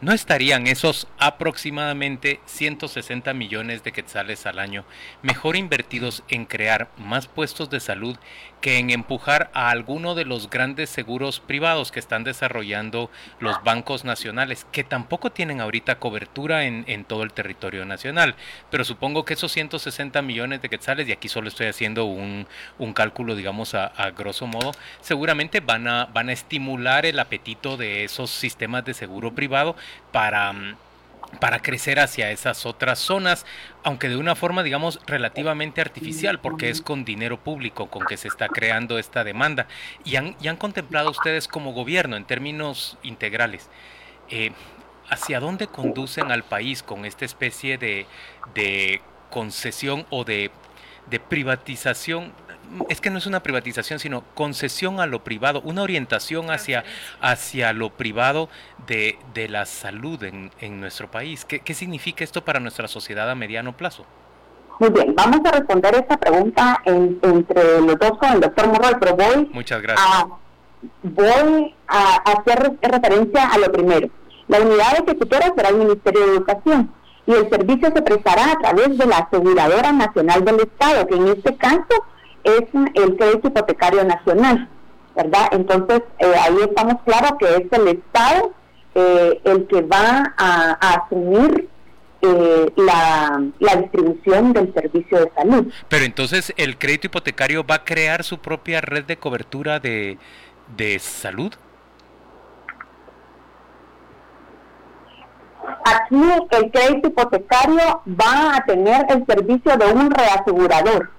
¿No 0.02 0.12
estarían 0.12 0.66
esos 0.66 1.08
aproximadamente 1.18 2.40
160 2.44 3.32
millones 3.32 3.82
de 3.82 3.92
quetzales 3.92 4.44
al 4.44 4.58
año 4.58 4.84
mejor 5.22 5.56
invertidos 5.56 6.22
en 6.28 6.44
crear 6.44 6.90
más 6.98 7.28
puestos 7.28 7.70
de 7.70 7.80
salud 7.80 8.18
que 8.60 8.78
en 8.78 8.90
empujar 8.90 9.50
a 9.54 9.70
alguno 9.70 10.14
de 10.14 10.24
los 10.24 10.50
grandes 10.50 10.90
seguros 10.90 11.40
privados 11.40 11.92
que 11.92 12.00
están 12.00 12.24
desarrollando 12.24 13.10
los 13.38 13.62
bancos 13.62 14.04
nacionales, 14.04 14.66
que 14.72 14.82
tampoco 14.82 15.30
tienen 15.30 15.60
ahorita 15.60 15.98
cobertura 15.98 16.64
en, 16.64 17.04
todo 17.04 17.22
el 17.22 17.32
territorio 17.32 17.84
nacional? 17.84 18.34
Pero 18.70 18.84
supongo 18.84 19.24
que 19.24 19.34
esos 19.34 19.52
160 19.52 20.20
millones 20.22 20.62
de 20.62 20.68
quetzales, 20.68 21.08
y 21.08 21.12
aquí 21.12 21.28
solo 21.28 21.48
estoy 21.48 21.68
haciendo 21.68 22.06
un, 22.06 22.46
cálculo, 22.94 23.36
digamos, 23.36 23.74
a, 23.74 23.86
a, 23.86 24.10
grosso 24.10 24.46
modo, 24.46 24.72
seguramente 25.00 25.60
van 25.60 25.86
a, 25.86 26.06
van 26.06 26.28
a 26.28 26.32
estimular 26.32 27.06
el 27.06 27.18
apetito 27.18 27.76
de 27.76 28.04
esos 28.04 28.30
sistemas 28.30 28.84
de 28.84 28.94
seguro 28.94 29.34
privado 29.34 29.76
para, 30.12 30.52
mm, 30.52 30.76
para 31.40 31.60
crecer 31.60 31.98
hacia 32.00 32.30
esas 32.30 32.66
otras 32.66 32.98
zonas, 32.98 33.46
aunque 33.82 34.08
de 34.08 34.16
una 34.16 34.34
forma, 34.34 34.62
digamos, 34.62 35.00
relativamente 35.06 35.80
artificial, 35.80 36.40
porque 36.40 36.70
es 36.70 36.80
con 36.80 37.04
dinero 37.04 37.38
público 37.38 37.88
con 37.88 38.06
que 38.06 38.16
se 38.16 38.28
está 38.28 38.48
creando 38.48 38.98
esta 38.98 39.24
demanda. 39.24 39.66
Y 40.04 40.16
han, 40.16 40.36
han 40.46 40.56
contemplado 40.56 41.10
ustedes 41.10 41.48
como 41.48 41.72
gobierno, 41.72 42.16
en 42.16 42.24
términos 42.24 42.98
integrales, 43.02 43.68
eh, 44.30 44.52
hacia 45.08 45.40
dónde 45.40 45.66
conducen 45.66 46.32
al 46.32 46.42
país 46.42 46.82
con 46.82 47.04
esta 47.04 47.24
especie 47.24 47.78
de, 47.78 48.06
de 48.54 49.00
concesión 49.30 50.06
o 50.10 50.24
de, 50.24 50.50
de 51.10 51.20
privatización 51.20 52.32
es 52.88 53.00
que 53.00 53.10
no 53.10 53.18
es 53.18 53.26
una 53.26 53.42
privatización, 53.42 53.98
sino 53.98 54.22
concesión 54.34 55.00
a 55.00 55.06
lo 55.06 55.22
privado, 55.22 55.60
una 55.64 55.82
orientación 55.82 56.50
hacia, 56.50 56.84
hacia 57.20 57.72
lo 57.72 57.90
privado 57.90 58.48
de, 58.86 59.18
de 59.34 59.48
la 59.48 59.66
salud 59.66 60.22
en, 60.24 60.50
en 60.60 60.80
nuestro 60.80 61.10
país. 61.10 61.44
¿Qué, 61.44 61.60
¿Qué, 61.60 61.74
significa 61.74 62.24
esto 62.24 62.44
para 62.44 62.60
nuestra 62.60 62.88
sociedad 62.88 63.30
a 63.30 63.34
mediano 63.34 63.76
plazo? 63.76 64.04
Muy 64.78 64.90
bien, 64.90 65.14
vamos 65.14 65.40
a 65.44 65.52
responder 65.52 65.94
esta 65.94 66.16
pregunta 66.18 66.82
entre 66.84 67.80
los 67.80 67.98
dos 67.98 68.18
con 68.18 68.32
el 68.32 68.40
doctor 68.40 68.66
Morroy, 68.66 68.94
pero 69.00 69.16
voy, 69.16 69.48
Muchas 69.52 69.80
gracias. 69.80 70.06
A, 70.06 70.26
voy 71.02 71.74
a 71.88 72.16
hacer 72.16 72.76
referencia 72.82 73.48
a 73.48 73.58
lo 73.58 73.72
primero. 73.72 74.08
La 74.48 74.60
unidad 74.60 75.00
ejecutora 75.02 75.52
será 75.56 75.70
el 75.70 75.76
Ministerio 75.76 76.26
de 76.26 76.32
Educación 76.32 76.92
y 77.26 77.32
el 77.32 77.50
servicio 77.50 77.92
se 77.94 78.02
prestará 78.02 78.52
a 78.52 78.58
través 78.58 78.96
de 78.96 79.06
la 79.06 79.18
Aseguradora 79.18 79.92
Nacional 79.92 80.44
del 80.44 80.60
Estado, 80.60 81.06
que 81.06 81.16
en 81.16 81.28
este 81.28 81.56
caso 81.56 82.04
es 82.44 82.62
el 82.94 83.16
crédito 83.16 83.48
hipotecario 83.48 84.04
nacional, 84.04 84.68
¿verdad? 85.14 85.48
Entonces, 85.50 86.02
eh, 86.18 86.32
ahí 86.40 86.56
estamos 86.62 87.02
claros 87.04 87.32
que 87.38 87.46
es 87.56 87.72
el 87.72 87.88
Estado 87.88 88.52
eh, 88.94 89.40
el 89.44 89.66
que 89.66 89.82
va 89.82 90.34
a, 90.38 90.72
asumir 90.72 91.68
eh, 92.22 92.72
la, 92.76 93.42
distribución 93.58 94.54
del 94.54 94.72
servicio 94.72 95.18
de 95.20 95.30
salud. 95.34 95.70
Pero 95.88 96.04
entonces, 96.06 96.54
¿el 96.56 96.78
crédito 96.78 97.08
hipotecario 97.08 97.62
va 97.62 97.74
a 97.74 97.84
crear 97.84 98.24
su 98.24 98.38
propia 98.38 98.80
red 98.80 99.04
de 99.04 99.18
cobertura 99.18 99.80
de, 99.80 100.16
de 100.78 100.98
salud? 100.98 101.52
Aquí 105.86 106.16
el 106.50 106.70
crédito 106.72 107.08
hipotecario 107.08 108.02
va 108.08 108.56
a 108.56 108.64
tener 108.64 109.06
el 109.08 109.24
servicio 109.24 109.76
de 109.76 109.86
un 109.86 110.10
reasegurador. 110.10 111.12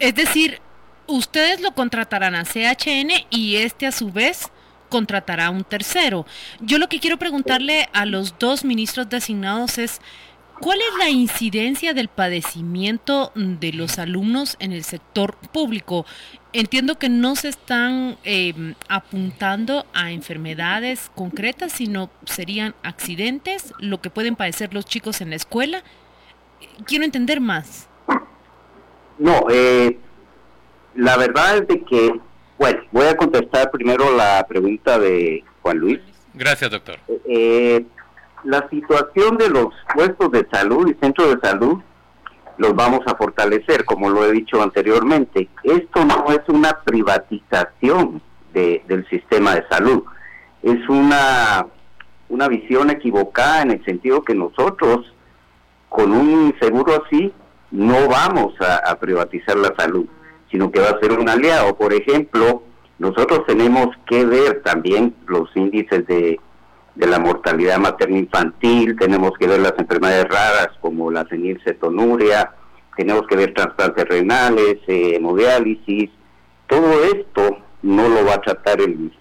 Es 0.00 0.14
decir, 0.16 0.60
ustedes 1.06 1.60
lo 1.60 1.72
contratarán 1.74 2.34
a 2.34 2.42
CHN 2.42 3.10
y 3.30 3.56
este 3.56 3.86
a 3.86 3.92
su 3.92 4.10
vez 4.10 4.50
contratará 4.88 5.46
a 5.46 5.50
un 5.50 5.62
tercero. 5.62 6.26
Yo 6.60 6.78
lo 6.78 6.88
que 6.88 6.98
quiero 6.98 7.16
preguntarle 7.16 7.88
a 7.92 8.04
los 8.04 8.36
dos 8.38 8.64
ministros 8.64 9.08
designados 9.08 9.78
es, 9.78 10.00
¿cuál 10.60 10.78
es 10.78 10.98
la 10.98 11.10
incidencia 11.10 11.94
del 11.94 12.08
padecimiento 12.08 13.32
de 13.34 13.72
los 13.72 13.98
alumnos 13.98 14.56
en 14.60 14.72
el 14.72 14.84
sector 14.84 15.36
público? 15.52 16.06
Entiendo 16.52 16.98
que 16.98 17.08
no 17.08 17.36
se 17.36 17.48
están 17.48 18.16
em, 18.24 18.74
apuntando 18.88 19.86
a 19.92 20.12
enfermedades 20.12 21.10
concretas, 21.14 21.72
sino 21.72 22.10
serían 22.24 22.74
accidentes, 22.82 23.74
lo 23.78 24.00
que 24.00 24.10
pueden 24.10 24.36
padecer 24.36 24.72
los 24.72 24.84
chicos 24.84 25.20
en 25.20 25.30
la 25.30 25.36
escuela. 25.36 25.82
Quiero 26.86 27.04
entender 27.04 27.40
más. 27.40 27.88
No, 29.18 29.46
eh, 29.50 29.98
la 30.94 31.16
verdad 31.16 31.58
es 31.58 31.68
de 31.68 31.84
que, 31.84 32.20
bueno, 32.58 32.82
voy 32.92 33.06
a 33.06 33.16
contestar 33.16 33.70
primero 33.70 34.16
la 34.16 34.44
pregunta 34.48 34.98
de 34.98 35.44
Juan 35.62 35.78
Luis. 35.78 36.00
Gracias, 36.34 36.70
doctor. 36.70 36.98
Eh, 37.28 37.84
la 38.44 38.68
situación 38.68 39.36
de 39.36 39.48
los 39.48 39.68
puestos 39.94 40.30
de 40.30 40.46
salud 40.52 40.88
y 40.88 40.94
centros 41.00 41.34
de 41.34 41.48
salud 41.48 41.80
los 42.56 42.74
vamos 42.74 43.00
a 43.06 43.16
fortalecer, 43.16 43.84
como 43.84 44.10
lo 44.10 44.24
he 44.24 44.32
dicho 44.32 44.62
anteriormente. 44.62 45.48
Esto 45.62 46.04
no 46.04 46.26
es 46.30 46.40
una 46.48 46.78
privatización 46.84 48.22
del 48.52 49.04
sistema 49.08 49.56
de 49.56 49.66
salud, 49.68 50.04
es 50.62 50.88
una, 50.88 51.66
una 52.28 52.46
visión 52.46 52.90
equivocada 52.90 53.62
en 53.62 53.72
el 53.72 53.84
sentido 53.84 54.22
que 54.22 54.34
nosotros, 54.34 55.12
con 55.88 56.12
un 56.12 56.54
seguro 56.60 57.04
así, 57.04 57.32
no 57.72 58.08
vamos 58.08 58.54
a, 58.60 58.94
privatizar 59.00 59.56
la 59.56 59.74
salud, 59.76 60.06
sino 60.52 60.70
que 60.70 60.78
va 60.78 60.90
a 60.90 61.00
ser 61.00 61.18
un 61.18 61.28
aliado. 61.28 61.76
Por 61.76 61.92
ejemplo, 61.92 62.62
nosotros 63.00 63.44
tenemos 63.46 63.88
que 64.06 64.24
ver 64.24 64.62
también 64.62 65.16
los 65.26 65.48
índices 65.56 66.06
de, 66.06 66.38
la 66.96 67.18
mortalidad 67.18 67.78
materno-infantil, 67.78 68.96
tenemos 68.96 69.32
que 69.38 69.48
ver 69.48 69.60
las 69.60 69.74
enfermedades 69.78 70.28
raras 70.28 70.68
como 70.80 71.10
la 71.10 71.24
fenilcetonuria, 71.24 72.52
tenemos 72.96 73.26
que 73.26 73.36
ver 73.36 73.52
trasplantes 73.52 74.06
renales, 74.06 74.78
eh, 74.86 75.16
hemodiálisis, 75.16 76.10
todo 76.68 77.04
esto 77.04 77.58
no 77.82 78.08
lo 78.08 78.24
va 78.24 78.34
a 78.34 78.40
tratar 78.40 78.80
el, 78.80 79.12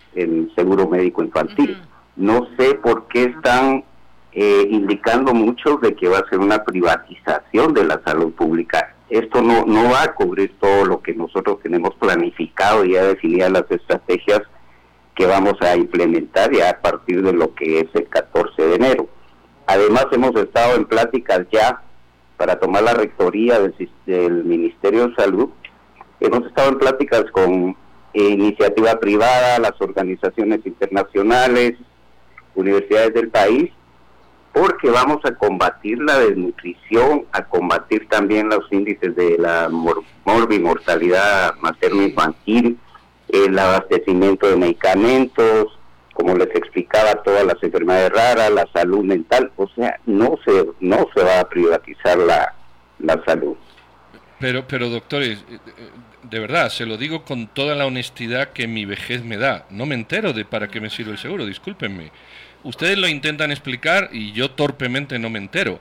seguro 0.55 0.87
médico 0.87 1.23
infantil. 1.23 1.77
No 2.15 2.47
sé 2.57 2.75
por 2.75 3.07
qué 3.07 3.23
están 3.23 3.83
eh, 4.31 4.67
indicando 4.69 5.33
mucho 5.33 5.77
de 5.77 5.95
que 5.95 6.07
va 6.07 6.19
a 6.19 6.29
ser 6.29 6.39
una 6.39 6.63
privatización 6.63 7.73
de 7.73 7.83
la 7.83 7.99
salud 8.05 8.31
pública. 8.33 8.95
Esto 9.09 9.41
no, 9.41 9.65
no 9.65 9.89
va 9.89 10.03
a 10.03 10.13
cubrir 10.13 10.55
todo 10.59 10.85
lo 10.85 11.01
que 11.01 11.13
nosotros 11.13 11.59
tenemos 11.63 11.95
planificado 11.95 12.85
y 12.85 12.93
ya 12.93 13.03
definidas 13.03 13.51
las 13.51 13.69
estrategias 13.69 14.41
que 15.15 15.25
vamos 15.25 15.55
a 15.61 15.75
implementar 15.75 16.51
ya 16.51 16.71
a 16.71 16.81
partir 16.81 17.21
de 17.21 17.33
lo 17.33 17.53
que 17.53 17.81
es 17.81 17.87
el 17.93 18.07
14 18.07 18.61
de 18.61 18.75
enero. 18.75 19.07
Además 19.67 20.07
hemos 20.11 20.35
estado 20.35 20.75
en 20.75 20.85
pláticas 20.85 21.45
ya 21.51 21.81
para 22.37 22.59
tomar 22.59 22.83
la 22.83 22.93
rectoría 22.93 23.59
del, 24.05 24.43
Ministerio 24.43 25.07
de 25.07 25.15
Salud. 25.15 25.49
Hemos 26.19 26.45
estado 26.47 26.69
en 26.69 26.79
pláticas 26.79 27.25
con 27.31 27.75
iniciativa 28.13 28.99
privada, 28.99 29.59
las 29.59 29.79
organizaciones 29.79 30.65
internacionales, 30.65 31.75
universidades 32.55 33.13
del 33.13 33.29
país, 33.29 33.71
porque 34.51 34.89
vamos 34.89 35.19
a 35.23 35.33
combatir 35.35 35.99
la 35.99 36.19
desnutrición, 36.19 37.25
a 37.31 37.45
combatir 37.45 38.07
también 38.07 38.49
los 38.49 38.71
índices 38.71 39.15
de 39.15 39.37
la 39.37 39.69
morbimortalidad 40.25 41.55
materno-infantil, 41.61 42.77
el 43.33 43.57
abastecimiento 43.57 44.47
de 44.47 44.55
medicamentos, 44.55 45.67
como 46.13 46.35
les 46.35 46.53
explicaba, 46.55 47.23
todas 47.23 47.45
las 47.45 47.61
enfermedades 47.61 48.11
raras, 48.11 48.51
la 48.51 48.67
salud 48.71 49.03
mental, 49.03 49.51
o 49.57 49.67
sea, 49.69 49.99
no 50.05 50.37
se, 50.45 50.65
no 50.79 51.07
se 51.15 51.23
va 51.23 51.39
a 51.39 51.49
privatizar 51.49 52.17
la, 52.17 52.53
la 52.99 53.21
salud. 53.25 53.55
Pero, 54.39 54.67
pero 54.67 54.89
doctores, 54.89 55.39
eh, 55.49 55.57
eh, 55.65 55.89
de 56.23 56.39
verdad, 56.39 56.69
se 56.69 56.85
lo 56.85 56.97
digo 56.97 57.23
con 57.23 57.47
toda 57.47 57.75
la 57.75 57.85
honestidad 57.85 58.51
que 58.51 58.67
mi 58.67 58.85
vejez 58.85 59.23
me 59.23 59.37
da. 59.37 59.65
No 59.69 59.85
me 59.85 59.95
entero 59.95 60.33
de 60.33 60.45
para 60.45 60.67
qué 60.67 60.79
me 60.79 60.89
sirve 60.89 61.11
el 61.11 61.17
seguro, 61.17 61.45
discúlpenme. 61.45 62.11
Ustedes 62.63 62.97
lo 62.97 63.07
intentan 63.07 63.51
explicar 63.51 64.09
y 64.11 64.31
yo 64.31 64.51
torpemente 64.51 65.19
no 65.19 65.29
me 65.29 65.39
entero. 65.39 65.79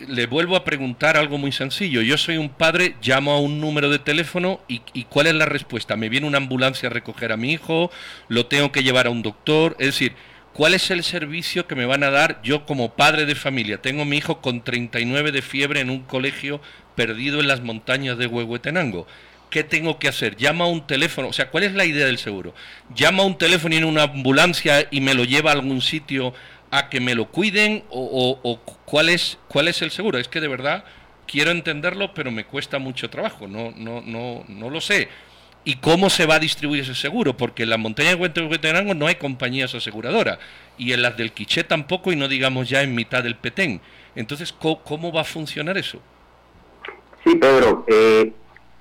Le 0.00 0.26
vuelvo 0.26 0.56
a 0.56 0.64
preguntar 0.64 1.16
algo 1.16 1.38
muy 1.38 1.52
sencillo. 1.52 2.02
Yo 2.02 2.18
soy 2.18 2.36
un 2.36 2.48
padre, 2.48 2.96
llamo 3.00 3.32
a 3.32 3.40
un 3.40 3.60
número 3.60 3.90
de 3.90 4.00
teléfono 4.00 4.60
y, 4.66 4.80
¿cuál 5.04 5.28
es 5.28 5.34
la 5.34 5.46
respuesta? 5.46 5.96
¿Me 5.96 6.08
viene 6.08 6.26
una 6.26 6.38
ambulancia 6.38 6.88
a 6.88 6.92
recoger 6.92 7.30
a 7.30 7.36
mi 7.36 7.52
hijo? 7.52 7.90
¿Lo 8.28 8.46
tengo 8.46 8.72
que 8.72 8.82
llevar 8.82 9.06
a 9.06 9.10
un 9.10 9.22
doctor? 9.22 9.76
Es 9.78 9.86
decir, 9.86 10.12
¿Cuál 10.54 10.74
es 10.74 10.92
el 10.92 11.02
servicio 11.02 11.66
que 11.66 11.74
me 11.74 11.84
van 11.84 12.04
a 12.04 12.12
dar 12.12 12.40
yo 12.44 12.64
como 12.64 12.94
padre 12.94 13.26
de 13.26 13.34
familia? 13.34 13.82
Tengo 13.82 14.04
mi 14.04 14.18
hijo 14.18 14.40
con 14.40 14.62
39 14.62 15.32
de 15.32 15.42
fiebre 15.42 15.80
en 15.80 15.90
un 15.90 16.04
colegio 16.04 16.60
perdido 16.94 17.40
en 17.40 17.48
las 17.48 17.60
montañas 17.60 18.18
de 18.18 18.28
Huehuetenango. 18.28 19.04
¿Qué 19.50 19.64
tengo 19.64 19.98
que 19.98 20.06
hacer? 20.06 20.36
Llama 20.36 20.64
a 20.64 20.68
un 20.68 20.86
teléfono. 20.86 21.26
O 21.26 21.32
sea, 21.32 21.50
¿cuál 21.50 21.64
es 21.64 21.74
la 21.74 21.84
idea 21.84 22.06
del 22.06 22.18
seguro? 22.18 22.54
Llama 22.94 23.24
a 23.24 23.26
un 23.26 23.36
teléfono 23.36 23.74
y 23.74 23.78
en 23.78 23.84
una 23.84 24.04
ambulancia 24.04 24.86
y 24.92 25.00
me 25.00 25.14
lo 25.14 25.24
lleva 25.24 25.50
a 25.50 25.54
algún 25.54 25.80
sitio 25.80 26.34
a 26.74 26.88
que 26.88 27.00
me 27.00 27.14
lo 27.14 27.26
cuiden 27.26 27.84
o, 27.90 28.58
cuál 28.84 29.08
es 29.08 29.38
cuál 29.48 29.68
es 29.68 29.80
el 29.82 29.90
seguro. 29.90 30.18
Es 30.18 30.28
que 30.28 30.40
de 30.40 30.48
verdad 30.48 30.84
quiero 31.26 31.50
entenderlo, 31.50 32.12
pero 32.14 32.30
me 32.30 32.44
cuesta 32.44 32.78
mucho 32.78 33.10
trabajo. 33.10 33.46
No 33.46 33.72
no 33.76 34.00
no 34.00 34.44
no 34.48 34.70
lo 34.70 34.80
sé 34.80 35.08
y 35.64 35.76
cómo 35.76 36.10
se 36.10 36.26
va 36.26 36.34
a 36.34 36.38
distribuir 36.38 36.82
ese 36.82 36.94
seguro, 36.94 37.36
porque 37.36 37.62
en 37.62 37.70
la 37.70 37.78
montaña 37.78 38.10
de 38.10 38.16
Huehuetenango 38.16 38.92
no 38.92 39.06
hay 39.06 39.14
compañías 39.14 39.74
aseguradoras 39.74 40.38
y 40.76 40.92
en 40.92 41.00
las 41.00 41.16
del 41.16 41.32
Quiché 41.32 41.64
tampoco 41.64 42.12
y 42.12 42.16
no 42.16 42.28
digamos 42.28 42.68
ya 42.68 42.82
en 42.82 42.94
mitad 42.94 43.22
del 43.22 43.36
Petén. 43.36 43.80
Entonces, 44.14 44.52
¿cómo, 44.52 45.10
va 45.10 45.22
a 45.22 45.24
funcionar 45.24 45.78
eso? 45.78 46.00
Sí, 47.24 47.34
Pedro, 47.36 47.84
eh, 47.88 48.32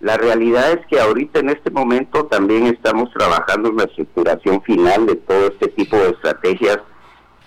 la 0.01 0.17
realidad 0.17 0.73
es 0.73 0.85
que 0.87 0.99
ahorita 0.99 1.39
en 1.39 1.51
este 1.51 1.71
momento 1.71 2.25
también 2.25 2.67
estamos 2.67 3.09
trabajando 3.13 3.69
en 3.69 3.77
la 3.77 3.83
estructuración 3.85 4.61
final 4.63 5.05
de 5.05 5.15
todo 5.15 5.47
este 5.47 5.69
tipo 5.69 5.95
de 5.95 6.09
estrategias 6.09 6.79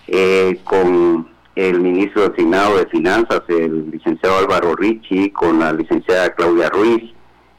eh, 0.07 0.59
con 0.63 1.27
el 1.55 1.79
ministro 1.79 2.29
designado 2.29 2.77
de 2.77 2.85
Finanzas, 2.85 3.41
el 3.47 3.89
licenciado 3.91 4.37
Álvaro 4.37 4.75
Ricci, 4.75 5.31
con 5.31 5.59
la 5.59 5.73
licenciada 5.73 6.33
Claudia 6.35 6.69
Ruiz 6.69 7.11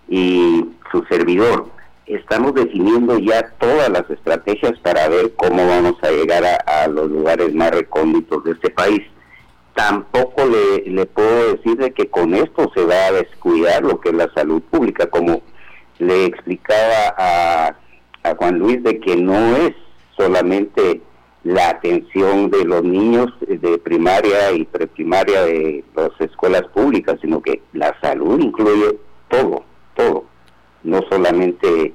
y 0.09 0.65
su 0.91 1.03
servidor. 1.11 1.67
Estamos 2.07 2.55
definiendo 2.55 3.19
ya 3.19 3.51
todas 3.59 3.91
las 3.91 4.09
estrategias 4.09 4.79
para 4.81 5.09
ver 5.09 5.35
cómo 5.35 5.67
vamos 5.67 5.97
a 6.03 6.11
llegar 6.11 6.45
a, 6.45 6.87
los 6.87 7.11
lugares 7.11 7.53
más 7.55 7.71
recónditos 7.71 8.45
de 8.45 8.53
este 8.53 8.71
país. 8.71 9.03
Tampoco 9.75 10.47
le, 10.47 10.91
le 10.91 11.05
puedo 11.07 11.55
decir 11.55 11.77
de 11.77 11.93
que 11.93 12.09
con 12.09 12.35
esto 12.35 12.71
se 12.75 12.85
va 12.85 13.07
a 13.07 13.13
descuidar 13.13 13.83
lo 13.83 14.01
que 14.01 14.11
es 14.11 14.15
la 14.15 14.33
salud 14.33 14.63
pública, 14.71 15.07
como 15.11 15.43
le 15.99 16.25
explicaba 16.25 17.15
a, 17.19 17.77
a 18.23 18.35
Juan 18.37 18.59
Luis 18.59 18.83
de 18.83 19.01
que 19.01 19.17
no 19.17 19.57
es 19.57 19.75
solamente 20.17 21.03
la 21.45 21.71
atención 21.71 22.51
de 22.51 22.65
los 22.65 22.83
niños 22.83 23.33
de 23.41 23.79
primaria 23.79 24.53
y 24.53 24.65
preprimaria 24.65 25.43
de 25.45 25.85
las 25.95 26.11
escuelas 26.21 26.63
públicas, 26.75 27.19
sino 27.21 27.41
que 27.41 27.63
la 27.73 27.99
salud 28.01 28.41
incluye 28.41 28.99
todo, 29.29 29.63
todo. 29.95 30.25
No 30.83 31.01
solamente 31.09 31.95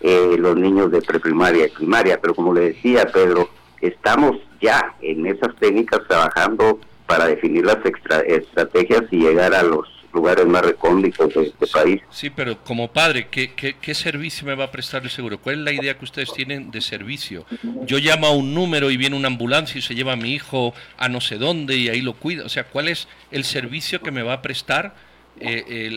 eh, 0.00 0.36
los 0.38 0.56
niños 0.56 0.90
de 0.90 1.00
preprimaria 1.02 1.66
y 1.66 1.70
primaria, 1.70 2.20
pero 2.20 2.34
como 2.34 2.52
le 2.52 2.72
decía 2.72 3.10
Pedro, 3.12 3.48
estamos 3.80 4.36
ya 4.60 4.94
en 5.00 5.26
esas 5.26 5.54
técnicas 5.56 6.00
trabajando 6.08 6.78
para 7.06 7.26
definir 7.26 7.64
las 7.66 7.78
estrategias 8.26 9.02
y 9.10 9.18
llegar 9.18 9.54
a 9.54 9.62
los 9.62 9.88
lugares 10.12 10.46
más 10.46 10.62
recónditos 10.62 11.32
de 11.34 11.42
este 11.44 11.66
país. 11.66 12.02
Sí, 12.10 12.30
pero 12.30 12.62
como 12.64 12.92
padre, 12.92 13.28
¿qué, 13.30 13.52
¿qué, 13.54 13.94
servicio 13.94 14.46
me 14.46 14.54
va 14.54 14.64
a 14.64 14.70
prestar 14.70 15.02
el 15.02 15.10
seguro? 15.10 15.38
¿Cuál 15.38 15.56
es 15.56 15.60
la 15.62 15.72
idea 15.72 15.98
que 15.98 16.04
ustedes 16.04 16.32
tienen 16.32 16.70
de 16.70 16.80
servicio? 16.80 17.44
Yo 17.86 17.98
llamo 17.98 18.26
a 18.26 18.32
un 18.32 18.54
número 18.54 18.90
y 18.90 18.96
viene 18.96 19.16
una 19.16 19.28
ambulancia 19.28 19.78
y 19.78 19.82
se 19.82 19.94
lleva 19.94 20.12
a 20.12 20.16
mi 20.16 20.32
hijo 20.32 20.74
a 20.98 21.08
no 21.08 21.20
sé 21.20 21.38
dónde 21.38 21.76
y 21.76 21.88
ahí 21.88 22.00
lo 22.00 22.14
cuida. 22.14 22.44
O 22.44 22.48
sea, 22.48 22.64
¿cuál 22.64 22.88
es 22.88 23.08
el 23.30 23.44
servicio 23.44 24.00
que 24.00 24.10
me 24.10 24.22
va 24.22 24.34
a 24.34 24.42
prestar 24.42 24.94
eh, 25.40 25.64
eh 25.68 25.90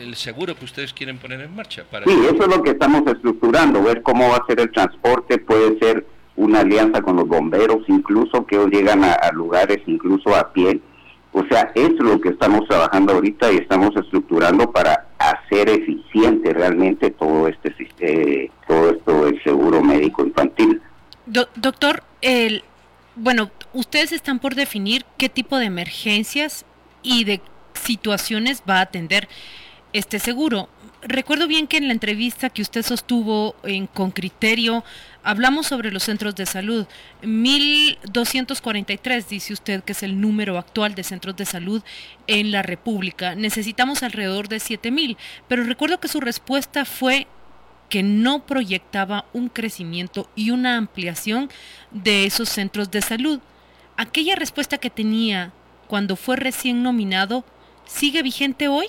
el, 0.00 0.14
seguro 0.14 0.54
que 0.54 0.64
ustedes 0.64 0.92
quieren 0.92 1.18
poner 1.18 1.40
en 1.40 1.54
marcha. 1.54 1.84
Para 1.90 2.04
sí, 2.04 2.12
eso 2.24 2.42
es 2.42 2.48
lo 2.48 2.62
que 2.62 2.70
estamos 2.70 3.02
estructurando, 3.06 3.82
ver 3.82 4.02
cómo 4.02 4.28
va 4.28 4.36
a 4.36 4.46
ser 4.46 4.60
el 4.60 4.70
transporte, 4.70 5.38
puede 5.38 5.78
ser 5.78 6.06
una 6.36 6.60
alianza 6.60 7.02
con 7.02 7.16
los 7.16 7.26
bomberos, 7.26 7.78
incluso 7.88 8.46
que 8.46 8.56
llegan 8.70 9.02
a, 9.04 9.16
lugares 9.32 9.78
incluso 9.86 10.34
a 10.34 10.52
pie. 10.52 10.80
O 11.38 11.46
sea, 11.48 11.70
es 11.76 11.90
lo 12.00 12.20
que 12.20 12.30
estamos 12.30 12.66
trabajando 12.66 13.12
ahorita 13.12 13.52
y 13.52 13.58
estamos 13.58 13.94
estructurando 13.94 14.72
para 14.72 15.06
hacer 15.18 15.68
eficiente 15.68 16.52
realmente 16.52 17.12
todo 17.12 17.46
este 17.46 17.72
eh, 18.00 18.50
todo 18.66 18.90
esto 18.90 19.24
del 19.24 19.42
seguro 19.44 19.80
médico 19.80 20.24
infantil. 20.24 20.82
doctor, 21.54 22.02
el, 22.22 22.64
bueno, 23.14 23.52
ustedes 23.72 24.10
están 24.10 24.40
por 24.40 24.56
definir 24.56 25.04
qué 25.16 25.28
tipo 25.28 25.58
de 25.58 25.66
emergencias 25.66 26.64
y 27.02 27.22
de 27.22 27.40
situaciones 27.74 28.64
va 28.68 28.78
a 28.78 28.82
atender 28.82 29.28
este 29.92 30.18
seguro. 30.18 30.68
Recuerdo 31.02 31.46
bien 31.46 31.68
que 31.68 31.76
en 31.76 31.86
la 31.86 31.92
entrevista 31.92 32.50
que 32.50 32.60
usted 32.60 32.82
sostuvo 32.82 33.54
en, 33.62 33.86
con 33.86 34.10
criterio, 34.10 34.84
hablamos 35.22 35.68
sobre 35.68 35.92
los 35.92 36.02
centros 36.02 36.34
de 36.34 36.44
salud. 36.44 36.88
1243 37.22 39.28
dice 39.28 39.52
usted 39.52 39.84
que 39.84 39.92
es 39.92 40.02
el 40.02 40.20
número 40.20 40.58
actual 40.58 40.96
de 40.96 41.04
centros 41.04 41.36
de 41.36 41.46
salud 41.46 41.84
en 42.26 42.50
la 42.50 42.62
República. 42.62 43.36
Necesitamos 43.36 44.02
alrededor 44.02 44.48
de 44.48 44.58
7000, 44.58 45.16
pero 45.46 45.62
recuerdo 45.62 46.00
que 46.00 46.08
su 46.08 46.20
respuesta 46.20 46.84
fue 46.84 47.28
que 47.88 48.02
no 48.02 48.44
proyectaba 48.44 49.24
un 49.32 49.48
crecimiento 49.48 50.28
y 50.34 50.50
una 50.50 50.76
ampliación 50.76 51.48
de 51.92 52.26
esos 52.26 52.48
centros 52.48 52.90
de 52.90 53.02
salud. 53.02 53.38
Aquella 53.96 54.34
respuesta 54.34 54.78
que 54.78 54.90
tenía 54.90 55.52
cuando 55.86 56.16
fue 56.16 56.36
recién 56.36 56.82
nominado, 56.82 57.44
¿sigue 57.86 58.22
vigente 58.22 58.66
hoy? 58.66 58.88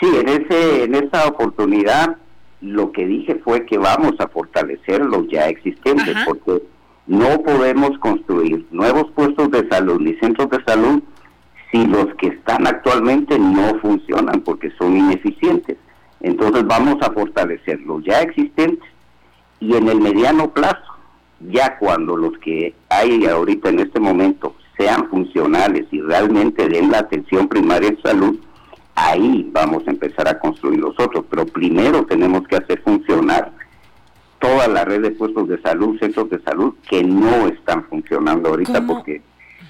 Sí, 0.00 0.06
en, 0.14 0.28
ese, 0.28 0.84
en 0.84 0.94
esa 0.94 1.26
oportunidad 1.26 2.16
lo 2.60 2.92
que 2.92 3.06
dije 3.06 3.40
fue 3.44 3.64
que 3.66 3.78
vamos 3.78 4.14
a 4.18 4.28
fortalecer 4.28 5.04
los 5.04 5.28
ya 5.28 5.48
existentes, 5.48 6.16
porque 6.26 6.62
no 7.06 7.40
podemos 7.42 7.98
construir 7.98 8.66
nuevos 8.70 9.10
puestos 9.12 9.50
de 9.50 9.68
salud 9.68 10.00
ni 10.00 10.14
centros 10.14 10.50
de 10.50 10.62
salud 10.64 11.02
si 11.70 11.86
los 11.86 12.06
que 12.16 12.28
están 12.28 12.66
actualmente 12.66 13.38
no 13.38 13.78
funcionan 13.80 14.40
porque 14.40 14.70
son 14.78 14.96
ineficientes. 14.96 15.76
Entonces 16.20 16.66
vamos 16.66 16.96
a 17.02 17.12
fortalecer 17.12 17.80
los 17.80 18.02
ya 18.04 18.20
existentes 18.22 18.88
y 19.60 19.74
en 19.74 19.88
el 19.88 20.00
mediano 20.00 20.50
plazo, 20.50 20.82
ya 21.40 21.78
cuando 21.78 22.16
los 22.16 22.36
que 22.38 22.74
hay 22.88 23.26
ahorita 23.26 23.68
en 23.68 23.80
este 23.80 24.00
momento 24.00 24.54
sean 24.76 25.08
funcionales 25.08 25.86
y 25.90 26.00
realmente 26.00 26.68
den 26.68 26.90
la 26.90 26.98
atención 26.98 27.48
primaria 27.48 27.88
en 27.88 28.02
salud, 28.02 28.38
ahí 28.96 29.48
vamos 29.52 29.86
a 29.86 29.90
empezar 29.90 30.26
a 30.26 30.38
construir 30.38 30.80
los 30.80 30.98
otros. 30.98 31.24
Pero 31.30 31.46
primero 31.46 32.04
tenemos 32.06 32.46
que 32.48 32.56
hacer 32.56 32.82
funcionar 32.82 33.52
toda 34.40 34.66
la 34.68 34.84
red 34.84 35.02
de 35.02 35.10
puestos 35.12 35.48
de 35.48 35.60
salud, 35.62 35.98
centros 35.98 36.28
de 36.30 36.40
salud 36.42 36.74
que 36.88 37.02
no 37.04 37.46
están 37.46 37.84
funcionando 37.88 38.48
ahorita 38.48 38.84
porque... 38.86 39.22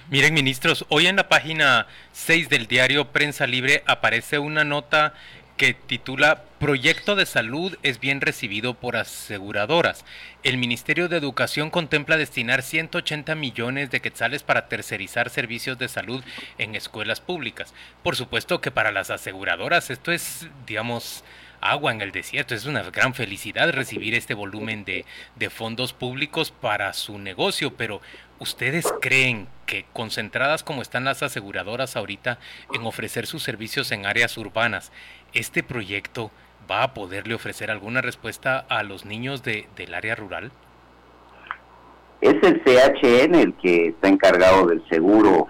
Miren, 0.08 0.34
ministros, 0.34 0.86
hoy 0.88 1.08
en 1.08 1.16
la 1.16 1.28
página 1.28 1.88
6 2.12 2.48
del 2.48 2.68
diario 2.68 3.08
Prensa 3.08 3.46
Libre 3.46 3.82
aparece 3.86 4.38
una 4.38 4.62
nota 4.62 5.14
que 5.56 5.74
titula 5.74 6.42
Proyecto 6.58 7.16
de 7.16 7.26
salud 7.26 7.76
es 7.82 8.00
bien 8.00 8.20
recibido 8.20 8.74
por 8.74 8.96
aseguradoras. 8.96 10.04
El 10.42 10.56
Ministerio 10.58 11.08
de 11.08 11.16
Educación 11.16 11.70
contempla 11.70 12.16
destinar 12.16 12.62
180 12.62 13.34
millones 13.34 13.90
de 13.90 14.00
quetzales 14.00 14.42
para 14.42 14.68
tercerizar 14.68 15.30
servicios 15.30 15.78
de 15.78 15.88
salud 15.88 16.22
en 16.58 16.74
escuelas 16.74 17.20
públicas. 17.20 17.74
Por 18.02 18.16
supuesto 18.16 18.60
que 18.60 18.70
para 18.70 18.92
las 18.92 19.10
aseguradoras 19.10 19.90
esto 19.90 20.12
es, 20.12 20.48
digamos, 20.66 21.24
agua 21.60 21.92
en 21.92 22.00
el 22.00 22.12
desierto. 22.12 22.54
Es 22.54 22.66
una 22.66 22.82
gran 22.82 23.14
felicidad 23.14 23.70
recibir 23.70 24.14
este 24.14 24.34
volumen 24.34 24.84
de, 24.84 25.04
de 25.36 25.50
fondos 25.50 25.92
públicos 25.92 26.50
para 26.50 26.92
su 26.92 27.18
negocio, 27.18 27.76
pero 27.76 28.00
¿ustedes 28.38 28.86
creen 29.00 29.48
que 29.66 29.84
concentradas 29.92 30.62
como 30.62 30.82
están 30.82 31.04
las 31.04 31.22
aseguradoras 31.22 31.96
ahorita 31.96 32.38
en 32.74 32.86
ofrecer 32.86 33.26
sus 33.26 33.42
servicios 33.42 33.90
en 33.92 34.06
áreas 34.06 34.36
urbanas, 34.36 34.92
este 35.32 35.62
proyecto 35.62 36.30
va 36.70 36.82
a 36.82 36.94
poderle 36.94 37.34
ofrecer 37.34 37.70
alguna 37.70 38.00
respuesta 38.00 38.64
a 38.68 38.82
los 38.82 39.04
niños 39.04 39.42
de, 39.42 39.68
del 39.76 39.94
área 39.94 40.14
rural? 40.14 40.52
Es 42.20 42.34
el 42.42 42.62
CHN 42.64 43.34
el 43.34 43.54
que 43.54 43.88
está 43.88 44.08
encargado 44.08 44.66
del 44.66 44.82
seguro. 44.88 45.48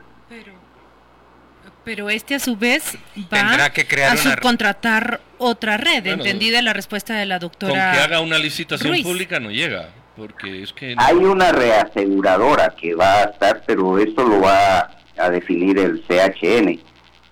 Pero, 1.85 2.11
este 2.11 2.35
a 2.35 2.40
su 2.40 2.57
vez 2.57 2.99
va 3.33 3.55
a 3.55 4.16
subcontratar 4.16 5.20
otra 5.38 5.77
red, 5.77 6.05
entendida 6.05 6.61
la 6.61 6.72
respuesta 6.72 7.14
de 7.14 7.27
la 7.27 7.38
doctora. 7.38 7.70
Con 7.70 7.92
que 7.92 8.01
haga 8.01 8.20
una 8.20 8.38
licitación 8.38 9.01
pública 9.05 9.38
no 9.38 9.53
llega, 9.53 9.90
porque 10.17 10.63
es 10.63 10.73
que... 10.73 10.95
Hay 10.97 11.17
una 11.17 11.53
reaseguradora 11.53 12.75
que 12.81 12.95
va 12.95 13.21
a 13.21 13.25
estar, 13.25 13.63
pero 13.67 13.99
eso 13.99 14.25
lo 14.25 14.41
va 14.41 14.91
a 15.19 15.31
definir 15.31 15.79
el 15.79 16.03
CHN 16.07 16.81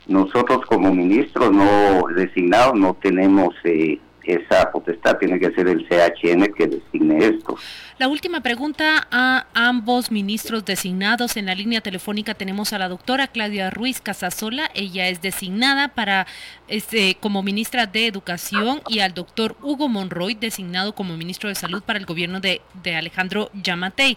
nosotros 0.07 0.65
como 0.67 0.95
ministros 0.95 1.51
no 1.51 2.07
designados 2.15 2.75
no 2.75 2.95
tenemos 2.95 3.55
eh, 3.65 3.99
esa 4.27 4.71
potestad 4.71 5.19
tiene 5.19 5.39
que 5.39 5.51
ser 5.53 5.69
el 5.69 5.87
CHN 5.89 6.53
que 6.55 6.67
designe 6.67 7.19
esto. 7.27 7.57
La 7.99 8.09
última 8.09 8.41
pregunta 8.41 9.07
a 9.11 9.47
ambos 9.55 10.11
ministros 10.11 10.65
designados. 10.65 11.37
En 11.37 11.47
la 11.47 11.55
línea 11.55 11.81
telefónica 11.81 12.35
tenemos 12.35 12.73
a 12.73 12.79
la 12.79 12.89
doctora 12.89 13.29
Claudia 13.29 13.71
Ruiz 13.71 14.01
Casasola. 14.01 14.69
Ella 14.75 15.09
es 15.09 15.23
designada 15.23 15.89
para 15.89 16.27
este, 16.67 17.17
como 17.21 17.43
ministra 17.43 17.87
de 17.87 18.07
Educación 18.07 18.83
y 18.89 18.99
al 18.99 19.15
doctor 19.15 19.57
Hugo 19.63 19.89
Monroy, 19.89 20.35
designado 20.35 20.95
como 20.95 21.17
ministro 21.17 21.49
de 21.49 21.55
Salud 21.55 21.83
para 21.83 21.99
el 21.99 22.07
gobierno 22.07 22.41
de, 22.41 22.61
Alejandro 22.97 23.51
Yamatei. 23.55 24.17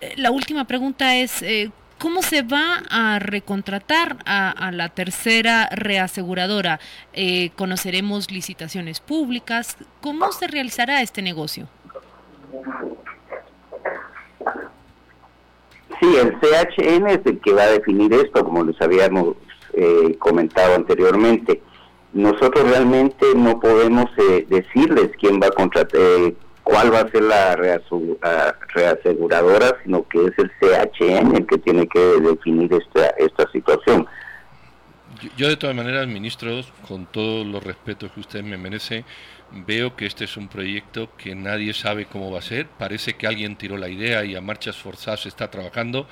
Eh, 0.00 0.14
la 0.16 0.30
última 0.30 0.64
pregunta 0.64 1.16
es, 1.16 1.42
eh, 1.42 1.70
¿Cómo 1.98 2.22
se 2.22 2.42
va 2.42 2.82
a 2.90 3.18
recontratar 3.18 4.18
a, 4.26 4.70
la 4.72 4.88
tercera 4.88 5.68
reaseguradora? 5.70 6.80
Eh, 7.12 7.50
¿Conoceremos 7.56 8.30
licitaciones 8.30 9.00
públicas? 9.00 9.76
¿Cómo 10.00 10.30
se 10.32 10.46
realizará 10.46 11.02
este 11.02 11.22
negocio? 11.22 11.68
Sí, 16.00 16.16
el 16.16 16.38
CHN 16.40 17.06
es 17.08 17.20
el 17.24 17.40
que 17.40 17.52
va 17.52 17.62
a 17.62 17.70
definir 17.70 18.12
esto, 18.12 18.44
como 18.44 18.64
les 18.64 18.80
habíamos 18.82 19.36
eh, 19.72 20.16
comentado 20.18 20.74
anteriormente. 20.74 21.62
Nosotros 22.12 22.68
realmente 22.68 23.26
no 23.34 23.58
podemos 23.60 24.10
eh, 24.18 24.46
decirles 24.48 25.10
quién 25.18 25.40
va 25.40 25.48
a 25.48 25.50
contratar, 25.50 26.00
cuál 26.64 26.92
va 26.92 27.00
a 27.00 27.10
ser 27.10 27.22
la 27.22 27.54
reaseguradora, 28.74 29.76
sino 29.84 30.08
que 30.08 30.24
es 30.24 30.32
el 30.38 30.50
CHN 30.58 31.36
el 31.36 31.46
que 31.46 31.58
tiene 31.58 31.86
que 31.86 32.00
definir 32.00 32.72
esta, 32.72 33.08
esta 33.18 33.48
situación. 33.52 34.06
Yo, 35.36 35.48
de 35.48 35.56
todas 35.56 35.76
maneras, 35.76 36.06
ministro, 36.08 36.60
con 36.88 37.06
todos 37.06 37.46
los 37.46 37.62
respetos 37.62 38.10
que 38.12 38.20
usted 38.20 38.42
me 38.42 38.56
merece, 38.56 39.04
veo 39.52 39.94
que 39.94 40.06
este 40.06 40.24
es 40.24 40.36
un 40.36 40.48
proyecto 40.48 41.10
que 41.16 41.34
nadie 41.34 41.72
sabe 41.72 42.06
cómo 42.06 42.30
va 42.32 42.40
a 42.40 42.42
ser. 42.42 42.66
Parece 42.66 43.14
que 43.14 43.26
alguien 43.26 43.56
tiró 43.56 43.76
la 43.76 43.88
idea 43.88 44.24
y 44.24 44.34
a 44.34 44.40
marchas 44.40 44.76
forzadas 44.76 45.20
se 45.20 45.28
está 45.28 45.50
trabajando. 45.50 46.08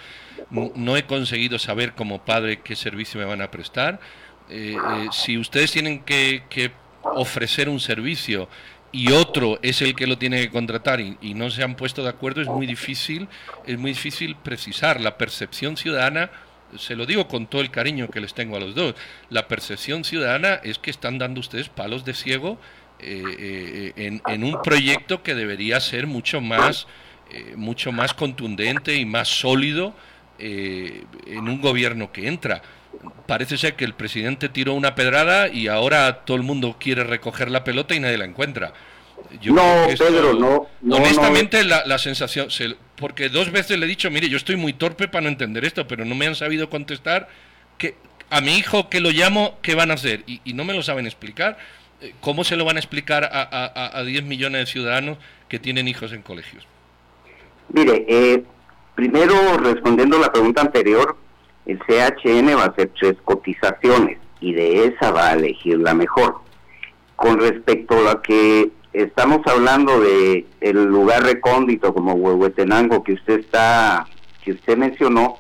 No, 0.51 0.97
he 0.97 1.05
conseguido 1.05 1.59
saber 1.59 1.95
como 1.95 2.25
padre 2.25 2.61
qué 2.61 2.77
servicio 2.77 3.19
me 3.19 3.27
van 3.27 3.43
a 3.43 3.51
prestar. 3.51 4.01
Eh, 4.49 4.77
eh, 4.77 5.07
si 5.13 5.39
ustedes 5.39 5.73
tienen 5.73 6.05
que, 6.05 6.45
que 6.49 6.73
ofrecer 7.03 7.69
un 7.69 7.81
servicio 7.81 8.49
y 8.93 9.11
otro 9.13 9.59
es 9.63 9.81
el 9.81 9.95
que 9.97 10.07
lo 10.07 10.19
tiene 10.19 10.39
que 10.41 10.51
contratar 10.51 11.01
y, 11.01 11.35
no 11.35 11.51
se 11.51 11.63
han 11.63 11.75
puesto 11.75 12.03
de 12.03 12.11
acuerdo, 12.11 12.43
es 12.43 12.49
muy 12.49 12.67
difícil, 12.67 13.27
es 13.67 13.79
muy 13.79 13.93
difícil 13.93 14.37
precisar. 14.37 15.01
La 15.01 15.17
percepción 15.17 15.79
ciudadana, 15.79 16.31
se 16.77 16.95
lo 16.95 17.07
digo 17.07 17.27
con 17.27 17.47
todo 17.47 17.63
el 17.63 17.71
cariño 17.71 18.09
que 18.09 18.21
les 18.21 18.35
tengo 18.35 18.57
a 18.57 18.61
los 18.61 18.75
dos, 18.75 18.95
la 19.31 19.49
percepción 19.49 20.05
ciudadana 20.05 20.61
es 20.63 20.79
que 20.79 20.91
están 20.91 21.19
dando 21.19 21.41
ustedes 21.41 21.71
palos 21.71 22.05
de 22.05 22.13
ciego 22.13 22.59
eh, 22.99 23.93
eh, 23.97 24.21
en, 24.27 24.45
un 24.45 24.61
proyecto 24.63 25.23
que 25.23 25.35
debería 25.35 25.81
ser 25.81 26.07
mucho 26.07 26.43
más, 26.43 26.87
eh, 27.33 27.55
mucho 27.57 27.93
más 27.93 28.13
contundente 28.13 28.95
y 28.95 29.07
más 29.07 29.29
sólido 29.29 29.95
en 30.39 31.49
un 31.49 31.61
gobierno 31.61 32.11
que 32.11 32.27
entra 32.27 32.63
parece 33.27 33.59
ser 33.59 33.75
que 33.75 33.85
el 33.85 33.95
presidente 33.95 34.49
tiró 34.49 34.75
una 34.75 34.95
pedrada 34.95 35.49
y 35.49 35.69
ahora 35.69 36.25
todo 36.25 36.37
el 36.37 36.43
mundo 36.43 36.77
quiere 36.79 37.05
recoger 37.05 37.51
la 37.51 37.65
pelota 37.65 37.95
y 37.95 38.01
nadie 38.01 38.19
la 38.19 38.25
encuentra. 38.25 38.73
no, 39.45 39.87
Pedro, 39.87 40.35
no, 40.35 40.69
Honestamente, 40.95 41.65
La, 41.65 41.99
sensación, 41.99 42.49
porque 42.97 43.29
dos 43.29 43.51
veces 43.51 43.79
le 43.79 43.87
he 43.87 43.89
dicho, 43.89 44.11
mire, 44.11 44.29
yo 44.29 44.37
estoy 44.37 44.57
muy 44.57 44.73
torpe 44.73 45.09
para 45.09 45.23
no 45.23 45.29
entender 45.29 45.65
esto, 45.65 45.87
pero 45.87 46.05
no 46.05 46.15
me 46.15 46.27
han 46.27 46.35
sabido 46.35 46.69
contestar 46.69 47.29
que 47.79 47.97
a 48.31 48.41
mi 48.41 48.57
hijo 48.57 48.89
que 48.89 49.01
lo 49.01 49.11
llamo, 49.11 49.59
¿qué 49.63 49.75
van 49.75 49.91
a 49.91 49.95
hacer? 49.95 50.25
Y, 50.27 50.53
no 50.55 50.65
me 50.65 50.75
lo 50.75 50.83
saben 50.83 51.07
explicar. 51.07 51.59
Eh, 52.01 52.15
¿Cómo 52.21 52.45
se 52.45 52.57
lo 52.57 52.65
van 52.65 52.77
a 52.77 52.81
explicar 52.81 53.25
a, 53.25 53.99
a, 53.99 54.03
10 54.03 54.25
millones 54.25 54.61
de 54.61 54.67
ciudadanos 54.67 55.19
que 55.49 55.59
tienen 55.59 55.87
hijos 55.87 56.13
en 56.13 56.23
colegios? 56.23 56.67
Mire, 57.69 58.05
eh, 58.09 58.43
primero 58.95 59.57
respondiendo 59.59 60.17
a 60.17 60.21
la 60.21 60.33
pregunta 60.33 60.63
anterior, 60.63 61.17
el 61.67 61.79
CHN 61.81 62.57
va 62.57 62.65
a 62.65 62.69
hacer 62.69 62.91
tres 62.99 63.17
cotizaciones 63.25 64.19
y 64.41 64.53
de 64.53 64.87
esa 64.87 65.11
va 65.13 65.29
a 65.29 65.35
elegir 65.35 65.79
la 65.79 65.95
mejor. 65.95 66.37
Con 67.17 67.39
respecto 67.39 67.97
a 67.99 68.15
lo 68.15 68.23
que 68.23 68.71
estamos 68.93 69.41
hablando 69.47 70.01
de 70.01 70.47
el 70.61 70.85
lugar 70.85 71.23
recóndito 71.23 71.95
como 71.95 72.15
Huehuetenango 72.15 73.03
que 73.03 73.15
usted 73.15 73.41
está 73.41 74.07
que 74.43 74.53
usted 74.53 74.77
mencionó, 74.77 75.39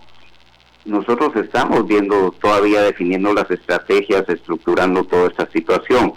nosotros 0.84 1.34
estamos 1.36 1.86
viendo 1.86 2.30
todavía 2.40 2.82
definiendo 2.82 3.34
las 3.34 3.50
estrategias, 3.50 4.28
estructurando 4.28 5.04
toda 5.04 5.28
esta 5.28 5.50
situación. 5.50 6.12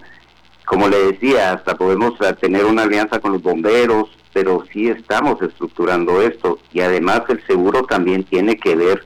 Como 0.66 0.88
le 0.88 1.12
decía, 1.12 1.54
hasta 1.54 1.76
podemos 1.76 2.14
tener 2.40 2.66
una 2.66 2.84
alianza 2.84 3.20
con 3.20 3.34
los 3.34 3.42
bomberos, 3.42 4.10
pero 4.34 4.64
sí 4.72 4.88
estamos 4.88 5.42
estructurando 5.42 6.22
esto 6.22 6.60
y 6.74 6.82
además 6.82 7.22
el 7.30 7.46
seguro 7.48 7.84
también 7.84 8.24
tiene 8.24 8.58
que 8.58 8.76
ver 8.76 9.04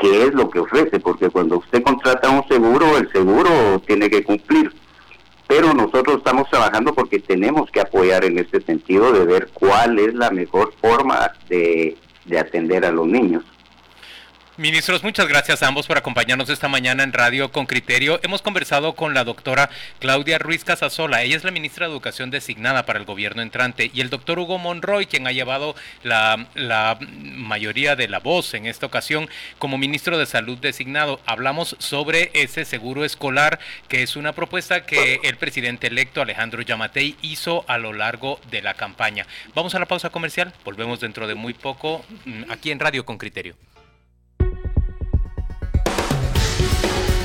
qué 0.00 0.24
es 0.24 0.34
lo 0.34 0.50
que 0.50 0.60
ofrece, 0.60 0.98
porque 0.98 1.28
cuando 1.30 1.58
usted 1.58 1.82
contrata 1.82 2.30
un 2.30 2.46
seguro, 2.48 2.96
el 2.96 3.10
seguro 3.12 3.80
tiene 3.86 4.08
que 4.08 4.24
cumplir. 4.24 4.72
Pero 5.46 5.74
nosotros 5.74 6.18
estamos 6.18 6.48
trabajando 6.48 6.94
porque 6.94 7.18
tenemos 7.18 7.70
que 7.70 7.80
apoyar 7.80 8.24
en 8.24 8.38
este 8.38 8.60
sentido 8.60 9.12
de 9.12 9.24
ver 9.24 9.48
cuál 9.52 9.98
es 9.98 10.14
la 10.14 10.30
mejor 10.30 10.72
forma 10.80 11.32
de, 11.48 11.96
de 12.24 12.38
atender 12.38 12.84
a 12.84 12.92
los 12.92 13.06
niños. 13.06 13.44
Ministros, 14.60 15.02
muchas 15.02 15.26
gracias 15.26 15.62
a 15.62 15.68
ambos 15.68 15.86
por 15.86 15.96
acompañarnos 15.96 16.50
esta 16.50 16.68
mañana 16.68 17.02
en 17.02 17.14
Radio 17.14 17.50
con 17.50 17.64
Criterio. 17.64 18.20
Hemos 18.22 18.42
conversado 18.42 18.94
con 18.94 19.14
la 19.14 19.24
doctora 19.24 19.70
Claudia 20.00 20.38
Ruiz 20.38 20.64
Casasola. 20.64 21.22
Ella 21.22 21.38
es 21.38 21.44
la 21.44 21.50
ministra 21.50 21.86
de 21.86 21.92
Educación 21.92 22.30
designada 22.30 22.84
para 22.84 22.98
el 22.98 23.06
gobierno 23.06 23.40
entrante 23.40 23.90
y 23.94 24.02
el 24.02 24.10
doctor 24.10 24.38
Hugo 24.38 24.58
Monroy, 24.58 25.06
quien 25.06 25.26
ha 25.26 25.32
llevado 25.32 25.74
la, 26.02 26.46
la 26.52 26.98
mayoría 27.00 27.96
de 27.96 28.08
la 28.08 28.18
voz 28.18 28.52
en 28.52 28.66
esta 28.66 28.84
ocasión 28.84 29.30
como 29.58 29.78
ministro 29.78 30.18
de 30.18 30.26
Salud 30.26 30.58
designado. 30.58 31.20
Hablamos 31.24 31.74
sobre 31.78 32.30
ese 32.34 32.66
seguro 32.66 33.06
escolar, 33.06 33.60
que 33.88 34.02
es 34.02 34.14
una 34.14 34.34
propuesta 34.34 34.84
que 34.84 35.20
el 35.22 35.38
presidente 35.38 35.86
electo 35.86 36.20
Alejandro 36.20 36.60
Yamatei 36.60 37.16
hizo 37.22 37.64
a 37.66 37.78
lo 37.78 37.94
largo 37.94 38.38
de 38.50 38.60
la 38.60 38.74
campaña. 38.74 39.26
Vamos 39.54 39.74
a 39.74 39.78
la 39.78 39.86
pausa 39.86 40.10
comercial. 40.10 40.52
Volvemos 40.66 41.00
dentro 41.00 41.26
de 41.26 41.34
muy 41.34 41.54
poco 41.54 42.04
mm, 42.26 42.50
aquí 42.50 42.70
en 42.70 42.78
Radio 42.78 43.06
con 43.06 43.16
Criterio. 43.16 43.56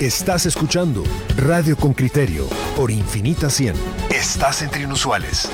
Estás 0.01 0.45
escuchando 0.45 1.03
Radio 1.38 1.77
con 1.77 1.93
Criterio 1.93 2.49
por 2.75 2.91
Infinita 2.91 3.49
100. 3.49 3.73
Estás 4.10 4.62
entre 4.62 4.84
inusuales. 4.84 5.49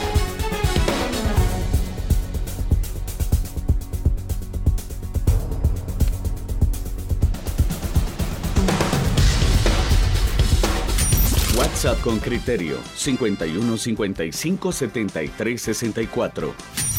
WhatsApp 11.55 12.01
con 12.01 12.17
Criterio 12.17 12.79
51 12.95 13.77
55 13.77 14.71
73 14.71 15.61
64. 15.61 16.90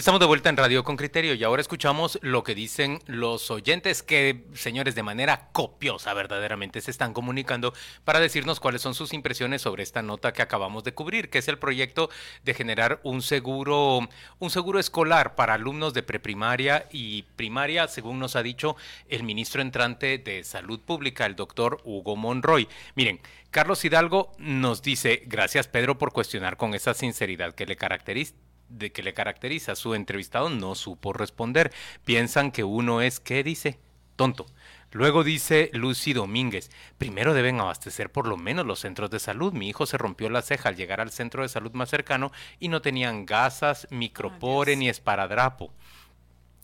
Estamos 0.00 0.18
de 0.18 0.24
vuelta 0.24 0.48
en 0.48 0.56
Radio 0.56 0.82
con 0.82 0.96
Criterio 0.96 1.34
y 1.34 1.44
ahora 1.44 1.60
escuchamos 1.60 2.18
lo 2.22 2.42
que 2.42 2.54
dicen 2.54 3.00
los 3.04 3.50
oyentes 3.50 4.02
que, 4.02 4.46
señores, 4.54 4.94
de 4.94 5.02
manera 5.02 5.50
copiosa 5.52 6.14
verdaderamente 6.14 6.80
se 6.80 6.90
están 6.90 7.12
comunicando 7.12 7.74
para 8.02 8.18
decirnos 8.18 8.60
cuáles 8.60 8.80
son 8.80 8.94
sus 8.94 9.12
impresiones 9.12 9.60
sobre 9.60 9.82
esta 9.82 10.00
nota 10.00 10.32
que 10.32 10.40
acabamos 10.40 10.84
de 10.84 10.94
cubrir, 10.94 11.28
que 11.28 11.36
es 11.36 11.48
el 11.48 11.58
proyecto 11.58 12.08
de 12.44 12.54
generar 12.54 13.00
un 13.02 13.20
seguro, 13.20 14.08
un 14.38 14.48
seguro 14.48 14.78
escolar 14.78 15.34
para 15.34 15.52
alumnos 15.52 15.92
de 15.92 16.02
preprimaria 16.02 16.86
y 16.90 17.24
primaria, 17.36 17.86
según 17.86 18.18
nos 18.18 18.36
ha 18.36 18.42
dicho 18.42 18.76
el 19.06 19.22
ministro 19.22 19.60
entrante 19.60 20.16
de 20.16 20.44
Salud 20.44 20.80
Pública, 20.80 21.26
el 21.26 21.36
doctor 21.36 21.78
Hugo 21.84 22.16
Monroy. 22.16 22.68
Miren, 22.94 23.20
Carlos 23.50 23.84
Hidalgo 23.84 24.32
nos 24.38 24.80
dice, 24.80 25.24
gracias 25.26 25.68
Pedro 25.68 25.98
por 25.98 26.14
cuestionar 26.14 26.56
con 26.56 26.72
esa 26.72 26.94
sinceridad 26.94 27.54
que 27.54 27.66
le 27.66 27.76
caracteriza 27.76 28.32
de 28.70 28.92
que 28.92 29.02
le 29.02 29.12
caracteriza. 29.12 29.76
Su 29.76 29.94
entrevistado 29.94 30.48
no 30.48 30.74
supo 30.74 31.12
responder. 31.12 31.72
Piensan 32.04 32.50
que 32.50 32.64
uno 32.64 33.02
es, 33.02 33.20
¿qué 33.20 33.42
dice? 33.42 33.78
Tonto. 34.16 34.46
Luego 34.92 35.22
dice 35.22 35.70
Lucy 35.72 36.12
Domínguez, 36.12 36.70
primero 36.98 37.32
deben 37.32 37.60
abastecer 37.60 38.10
por 38.10 38.26
lo 38.26 38.36
menos 38.36 38.66
los 38.66 38.80
centros 38.80 39.08
de 39.10 39.20
salud. 39.20 39.52
Mi 39.52 39.68
hijo 39.68 39.86
se 39.86 39.98
rompió 39.98 40.28
la 40.30 40.42
ceja 40.42 40.68
al 40.68 40.76
llegar 40.76 41.00
al 41.00 41.12
centro 41.12 41.42
de 41.42 41.48
salud 41.48 41.72
más 41.74 41.90
cercano 41.90 42.32
y 42.58 42.68
no 42.68 42.82
tenían 42.82 43.24
gasas, 43.24 43.86
micropore 43.90 44.76
ni 44.76 44.88
esparadrapo. 44.88 45.72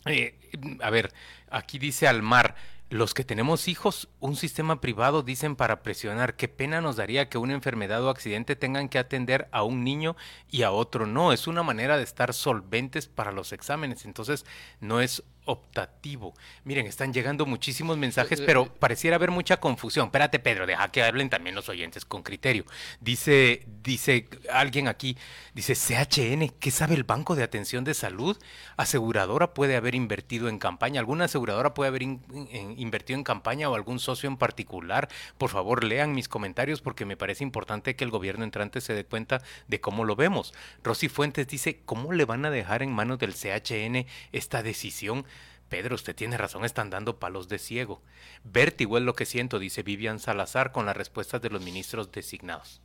Eh, 0.06 0.34
a 0.80 0.90
ver, 0.90 1.12
aquí 1.50 1.78
dice 1.78 2.08
Almar, 2.08 2.56
los 2.88 3.14
que 3.14 3.24
tenemos 3.24 3.66
hijos, 3.66 4.08
un 4.20 4.36
sistema 4.36 4.80
privado 4.80 5.22
dicen 5.22 5.56
para 5.56 5.82
presionar. 5.82 6.36
Qué 6.36 6.48
pena 6.48 6.80
nos 6.80 6.96
daría 6.96 7.28
que 7.28 7.38
una 7.38 7.54
enfermedad 7.54 8.04
o 8.04 8.10
accidente 8.10 8.54
tengan 8.54 8.88
que 8.88 8.98
atender 8.98 9.48
a 9.50 9.64
un 9.64 9.82
niño 9.82 10.16
y 10.50 10.62
a 10.62 10.70
otro 10.70 11.06
no. 11.06 11.32
Es 11.32 11.46
una 11.48 11.62
manera 11.62 11.96
de 11.96 12.04
estar 12.04 12.32
solventes 12.32 13.08
para 13.08 13.32
los 13.32 13.52
exámenes. 13.52 14.04
Entonces, 14.04 14.46
no 14.80 15.00
es 15.00 15.24
optativo. 15.46 16.34
Miren, 16.64 16.86
están 16.86 17.12
llegando 17.12 17.46
muchísimos 17.46 17.96
mensajes, 17.96 18.40
pero 18.40 18.66
pareciera 18.66 19.16
haber 19.16 19.30
mucha 19.30 19.56
confusión. 19.58 20.06
Espérate, 20.06 20.38
Pedro, 20.38 20.66
deja 20.66 20.90
que 20.92 21.02
hablen 21.02 21.30
también 21.30 21.54
los 21.54 21.68
oyentes 21.68 22.04
con 22.04 22.22
criterio. 22.22 22.64
Dice, 23.00 23.64
dice 23.82 24.28
alguien 24.52 24.88
aquí, 24.88 25.16
dice 25.54 25.74
CHN, 25.74 26.50
¿qué 26.60 26.70
sabe 26.70 26.94
el 26.94 27.04
Banco 27.04 27.34
de 27.34 27.42
Atención 27.42 27.84
de 27.84 27.94
Salud? 27.94 28.36
Aseguradora 28.76 29.54
puede 29.54 29.76
haber 29.76 29.94
invertido 29.94 30.48
en 30.48 30.58
campaña, 30.58 31.00
alguna 31.00 31.24
aseguradora 31.24 31.74
puede 31.74 31.88
haber 31.88 32.02
invertido 32.02 33.18
en 33.18 33.24
campaña 33.24 33.70
o 33.70 33.74
algún 33.74 33.98
socio 33.98 34.28
en 34.28 34.36
particular. 34.36 35.08
Por 35.38 35.50
favor, 35.50 35.84
lean 35.84 36.12
mis 36.12 36.28
comentarios 36.28 36.80
porque 36.80 37.04
me 37.04 37.16
parece 37.16 37.44
importante 37.44 37.96
que 37.96 38.04
el 38.04 38.10
gobierno 38.10 38.44
entrante 38.44 38.80
se 38.80 38.94
dé 38.94 39.04
cuenta 39.04 39.42
de 39.68 39.80
cómo 39.80 40.04
lo 40.04 40.16
vemos. 40.16 40.54
Rosy 40.82 41.08
Fuentes 41.08 41.46
dice, 41.46 41.80
¿cómo 41.84 42.12
le 42.12 42.24
van 42.24 42.44
a 42.44 42.50
dejar 42.50 42.82
en 42.82 42.92
manos 42.92 43.18
del 43.18 43.34
CHN 43.34 44.06
esta 44.32 44.62
decisión? 44.62 45.24
Pedro, 45.68 45.94
usted 45.94 46.14
tiene 46.14 46.36
razón, 46.36 46.64
están 46.64 46.90
dando 46.90 47.18
palos 47.18 47.48
de 47.48 47.58
ciego. 47.58 48.02
Vértigo 48.44 48.98
es 48.98 49.04
lo 49.04 49.14
que 49.14 49.26
siento, 49.26 49.58
dice 49.58 49.82
Vivian 49.82 50.20
Salazar 50.20 50.72
con 50.72 50.86
las 50.86 50.96
respuestas 50.96 51.42
de 51.42 51.50
los 51.50 51.62
ministros 51.62 52.12
designados. 52.12 52.80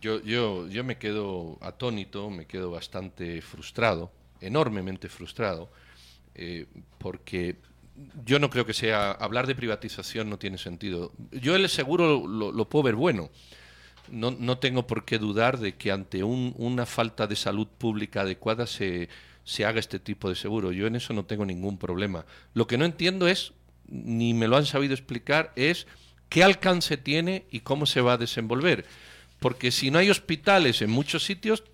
Yo, 0.00 0.20
yo, 0.22 0.68
yo 0.68 0.84
me 0.84 0.98
quedo 0.98 1.58
atónito, 1.60 2.30
me 2.30 2.46
quedo 2.46 2.70
bastante 2.70 3.40
frustrado, 3.42 4.10
enormemente 4.40 5.08
frustrado, 5.08 5.70
eh, 6.34 6.66
porque 6.98 7.58
yo 8.24 8.38
no 8.38 8.50
creo 8.50 8.66
que 8.66 8.74
sea, 8.74 9.12
hablar 9.12 9.46
de 9.46 9.54
privatización 9.54 10.30
no 10.30 10.38
tiene 10.38 10.58
sentido. 10.58 11.12
Yo 11.30 11.54
el 11.54 11.68
seguro 11.68 12.26
lo, 12.26 12.68
puedo 12.68 12.84
ver 12.84 12.94
bueno. 12.94 13.30
No, 14.10 14.30
no, 14.30 14.58
tengo 14.58 14.86
por 14.86 15.04
qué 15.04 15.18
dudar 15.18 15.58
de 15.58 15.76
que 15.76 15.92
ante 15.92 16.24
un, 16.24 16.54
una 16.58 16.86
falta 16.86 17.26
de 17.26 17.36
salud 17.36 17.68
pública 17.68 18.22
adecuada 18.22 18.66
se 18.66 19.08
se 19.44 19.64
haga 19.64 19.80
este 19.80 19.98
tipo 19.98 20.28
de 20.28 20.34
seguro. 20.34 20.72
Yo 20.72 20.86
en 20.86 20.96
eso 20.96 21.12
no 21.12 21.24
tengo 21.24 21.44
ningún 21.44 21.78
problema. 21.78 22.24
Lo 22.54 22.66
que 22.66 22.78
no 22.78 22.84
entiendo 22.84 23.28
es, 23.28 23.52
ni 23.88 24.34
me 24.34 24.48
lo 24.48 24.56
han 24.56 24.66
sabido 24.66 24.94
explicar, 24.94 25.52
es 25.56 25.86
qué 26.28 26.42
alcance 26.42 26.96
tiene 26.96 27.46
y 27.50 27.60
cómo 27.60 27.86
se 27.86 28.00
va 28.00 28.14
a 28.14 28.18
desenvolver. 28.18 28.86
Porque 29.40 29.72
si 29.72 29.90
no 29.90 29.98
hay 29.98 30.08
hospitales 30.08 30.82
en 30.82 30.90
muchos 30.90 31.24
sitios, 31.24 31.64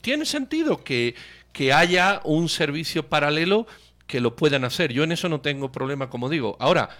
tiene 0.00 0.24
sentido 0.24 0.84
que, 0.84 1.14
que 1.52 1.72
haya 1.72 2.20
un 2.24 2.48
servicio 2.48 3.08
paralelo 3.08 3.66
que 4.06 4.20
lo 4.20 4.36
puedan 4.36 4.64
hacer. 4.64 4.92
Yo 4.92 5.02
en 5.02 5.12
eso 5.12 5.28
no 5.28 5.40
tengo 5.40 5.72
problema, 5.72 6.08
como 6.08 6.28
digo. 6.28 6.56
Ahora, 6.60 6.90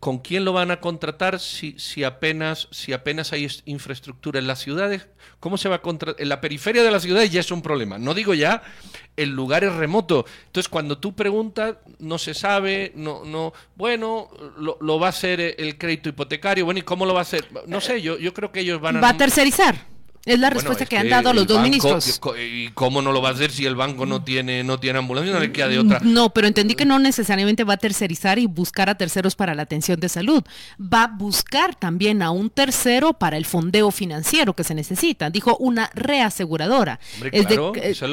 ¿con 0.00 0.18
quién 0.18 0.44
lo 0.44 0.52
van 0.52 0.70
a 0.70 0.80
contratar 0.80 1.40
si, 1.40 1.74
si, 1.78 2.04
apenas, 2.04 2.68
si 2.70 2.92
apenas 2.92 3.32
hay 3.32 3.48
infraestructura 3.64 4.38
en 4.38 4.46
las 4.46 4.60
ciudades? 4.60 5.06
¿Cómo 5.40 5.56
se 5.56 5.68
va 5.68 5.76
a 5.76 5.82
contratar? 5.82 6.20
En 6.22 6.28
la 6.28 6.40
periferia 6.40 6.82
de 6.82 6.90
las 6.90 7.02
ciudades 7.02 7.30
ya 7.30 7.40
es 7.40 7.50
un 7.50 7.62
problema. 7.62 7.98
No 7.98 8.14
digo 8.14 8.34
ya 8.34 8.62
en 9.16 9.30
lugares 9.30 9.72
remotos. 9.74 10.24
Entonces, 10.46 10.68
cuando 10.68 10.98
tú 10.98 11.14
preguntas, 11.14 11.76
no 11.98 12.18
se 12.18 12.34
sabe, 12.34 12.92
no, 12.94 13.24
no, 13.24 13.52
bueno, 13.74 14.28
lo, 14.58 14.78
lo 14.80 14.98
va 14.98 15.06
a 15.06 15.10
hacer 15.10 15.54
el 15.58 15.78
crédito 15.78 16.08
hipotecario. 16.08 16.64
Bueno, 16.64 16.80
¿y 16.80 16.82
cómo 16.82 17.06
lo 17.06 17.14
va 17.14 17.20
a 17.20 17.22
hacer? 17.22 17.46
No 17.66 17.80
sé, 17.80 18.02
yo, 18.02 18.18
yo 18.18 18.34
creo 18.34 18.52
que 18.52 18.60
ellos 18.60 18.80
van 18.80 18.98
a... 18.98 19.00
Va 19.00 19.10
a 19.10 19.16
tercerizar. 19.16 19.91
Es 20.24 20.38
la 20.38 20.50
respuesta 20.50 20.86
que, 20.86 20.96
han 20.96 21.08
dado 21.08 21.32
los 21.32 21.48
dos 21.48 21.60
ministros. 21.60 22.20
¿Y 22.38 22.68
cómo 22.70 23.02
no 23.02 23.10
lo 23.10 23.20
va 23.20 23.30
a 23.30 23.32
hacer 23.32 23.50
si 23.50 23.66
el 23.66 23.74
banco 23.74 24.06
no 24.06 24.22
tiene, 24.22 24.62
no 24.62 24.78
tiene 24.78 25.00
ambulancia? 25.00 25.32
No 25.32 25.40
le 25.40 25.50
queda 25.50 25.66
de 25.66 25.80
otra. 25.80 25.98
No, 26.02 26.30
pero 26.30 26.46
entendí 26.46 26.76
que 26.76 26.84
no 26.84 27.00
necesariamente 27.00 27.64
va 27.64 27.74
a 27.74 27.76
tercerizar 27.76 28.38
y 28.38 28.46
buscar 28.46 28.88
a 28.88 28.94
terceros 28.94 29.34
para 29.34 29.54
la 29.56 29.62
atención 29.62 29.98
de 29.98 30.08
salud. 30.08 30.44
Va 30.80 31.04
a 31.04 31.06
buscar 31.08 31.74
también 31.74 32.22
a 32.22 32.30
un 32.30 32.50
tercero 32.50 33.14
para 33.14 33.36
el 33.36 33.44
fondeo 33.44 33.90
financiero 33.90 34.54
que 34.54 34.62
se 34.62 34.76
necesita. 34.76 35.28
Dijo 35.28 35.56
una 35.56 35.90
reaseguradora. 35.92 37.00
es 37.32 37.48
de, 37.48 37.56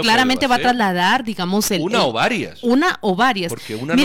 claramente 0.01 0.47
va 0.47 0.55
a, 0.55 0.59
trasladar, 0.59 1.23
digamos, 1.23 1.69
el. 1.69 1.81
Una 1.81 2.05
o 2.05 2.11
varias. 2.11 2.63
Una 2.63 2.97
o 3.01 3.15
varias. 3.15 3.49
Porque 3.49 3.75
una 3.75 3.95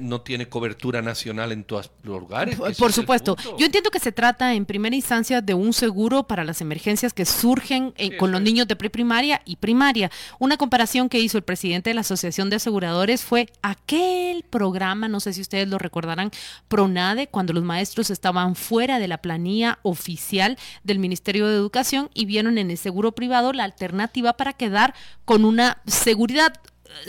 no, 0.00 0.22
tiene 0.22 0.48
cobertura 0.48 1.02
nacional 1.02 1.52
en 1.52 1.64
todos 1.64 1.90
los 2.04 2.20
lugares. 2.20 2.56
Por 2.78 2.92
supuesto. 2.92 3.36
Yo 3.58 3.66
entiendo 3.66 3.90
que 3.90 3.98
se 3.98 4.12
trata 4.12 4.54
en 4.54 4.64
primera 4.64 4.96
instancia 4.96 5.42
de 5.42 5.52
un 5.52 5.74
seguro 5.74 6.22
para 6.22 6.42
las 6.42 6.62
emergencias 6.62 7.12
que 7.12 7.26
surgen 7.26 7.49
surgen 7.50 7.94
eh, 7.96 8.16
con 8.16 8.30
los 8.30 8.40
niños 8.40 8.68
de 8.68 8.76
preprimaria 8.76 9.42
y 9.44 9.56
primaria. 9.56 10.08
Una 10.38 10.56
comparación 10.56 11.08
que 11.08 11.18
hizo 11.18 11.36
el 11.36 11.42
presidente 11.42 11.90
de 11.90 11.94
la 11.94 12.02
Asociación 12.02 12.48
de 12.48 12.56
Aseguradores 12.56 13.24
fue 13.24 13.48
aquel 13.60 14.44
programa, 14.48 15.08
no 15.08 15.18
sé 15.18 15.32
si 15.32 15.40
ustedes 15.40 15.66
lo 15.66 15.76
recordarán, 15.76 16.30
PRONADE, 16.68 17.26
cuando 17.26 17.52
los 17.52 17.64
maestros 17.64 18.10
estaban 18.10 18.54
fuera 18.54 19.00
de 19.00 19.08
la 19.08 19.18
planilla 19.18 19.80
oficial 19.82 20.58
del 20.84 21.00
Ministerio 21.00 21.48
de 21.48 21.56
Educación 21.56 22.08
y 22.14 22.24
vieron 22.24 22.56
en 22.56 22.70
el 22.70 22.78
seguro 22.78 23.12
privado 23.12 23.52
la 23.52 23.64
alternativa 23.64 24.34
para 24.34 24.52
quedar 24.52 24.94
con 25.24 25.44
una 25.44 25.78
seguridad 25.88 26.52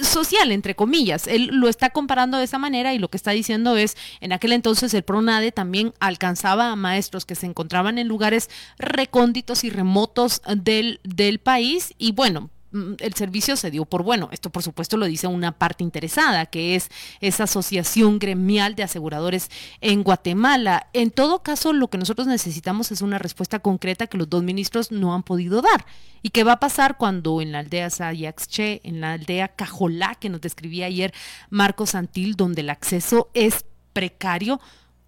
social, 0.01 0.51
entre 0.51 0.75
comillas. 0.75 1.27
Él 1.27 1.47
lo 1.51 1.67
está 1.67 1.89
comparando 1.89 2.37
de 2.37 2.45
esa 2.45 2.57
manera 2.57 2.93
y 2.93 2.99
lo 2.99 3.09
que 3.09 3.17
está 3.17 3.31
diciendo 3.31 3.77
es, 3.77 3.97
en 4.19 4.33
aquel 4.33 4.51
entonces 4.51 4.93
el 4.93 5.03
PRONADE 5.03 5.51
también 5.51 5.93
alcanzaba 5.99 6.71
a 6.71 6.75
maestros 6.75 7.25
que 7.25 7.35
se 7.35 7.45
encontraban 7.45 7.97
en 7.97 8.07
lugares 8.07 8.49
recónditos 8.77 9.63
y 9.63 9.69
remotos 9.69 10.41
del, 10.47 10.99
del 11.03 11.39
país 11.39 11.93
y 11.97 12.11
bueno, 12.11 12.49
el 12.73 13.13
servicio 13.13 13.55
se 13.55 13.71
dio 13.71 13.85
por 13.85 14.03
bueno. 14.03 14.29
Esto, 14.31 14.49
por 14.49 14.63
supuesto, 14.63 14.97
lo 14.97 15.05
dice 15.05 15.27
una 15.27 15.51
parte 15.51 15.83
interesada, 15.83 16.45
que 16.45 16.75
es 16.75 16.89
esa 17.19 17.43
asociación 17.43 18.19
gremial 18.19 18.75
de 18.75 18.83
aseguradores 18.83 19.49
en 19.81 20.03
Guatemala. 20.03 20.87
En 20.93 21.11
todo 21.11 21.43
caso, 21.43 21.73
lo 21.73 21.89
que 21.89 21.97
nosotros 21.97 22.27
necesitamos 22.27 22.91
es 22.91 23.01
una 23.01 23.19
respuesta 23.19 23.59
concreta 23.59 24.07
que 24.07 24.17
los 24.17 24.29
dos 24.29 24.43
ministros 24.43 24.91
no 24.91 25.13
han 25.13 25.23
podido 25.23 25.61
dar. 25.61 25.85
¿Y 26.21 26.29
qué 26.29 26.43
va 26.43 26.53
a 26.53 26.59
pasar 26.59 26.97
cuando 26.97 27.41
en 27.41 27.51
la 27.51 27.59
aldea 27.59 27.89
Sayaxche, 27.89 28.81
en 28.83 29.01
la 29.01 29.13
aldea 29.13 29.49
Cajolá, 29.49 30.15
que 30.15 30.29
nos 30.29 30.41
describía 30.41 30.85
ayer 30.85 31.13
Marco 31.49 31.85
Santil, 31.85 32.35
donde 32.35 32.61
el 32.61 32.69
acceso 32.69 33.29
es 33.33 33.65
precario, 33.93 34.61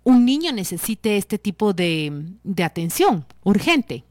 un 0.04 0.26
niño 0.26 0.52
necesite 0.52 1.18
este 1.18 1.38
tipo 1.38 1.74
de, 1.74 2.26
de 2.44 2.64
atención 2.64 3.26
urgente? 3.44 4.04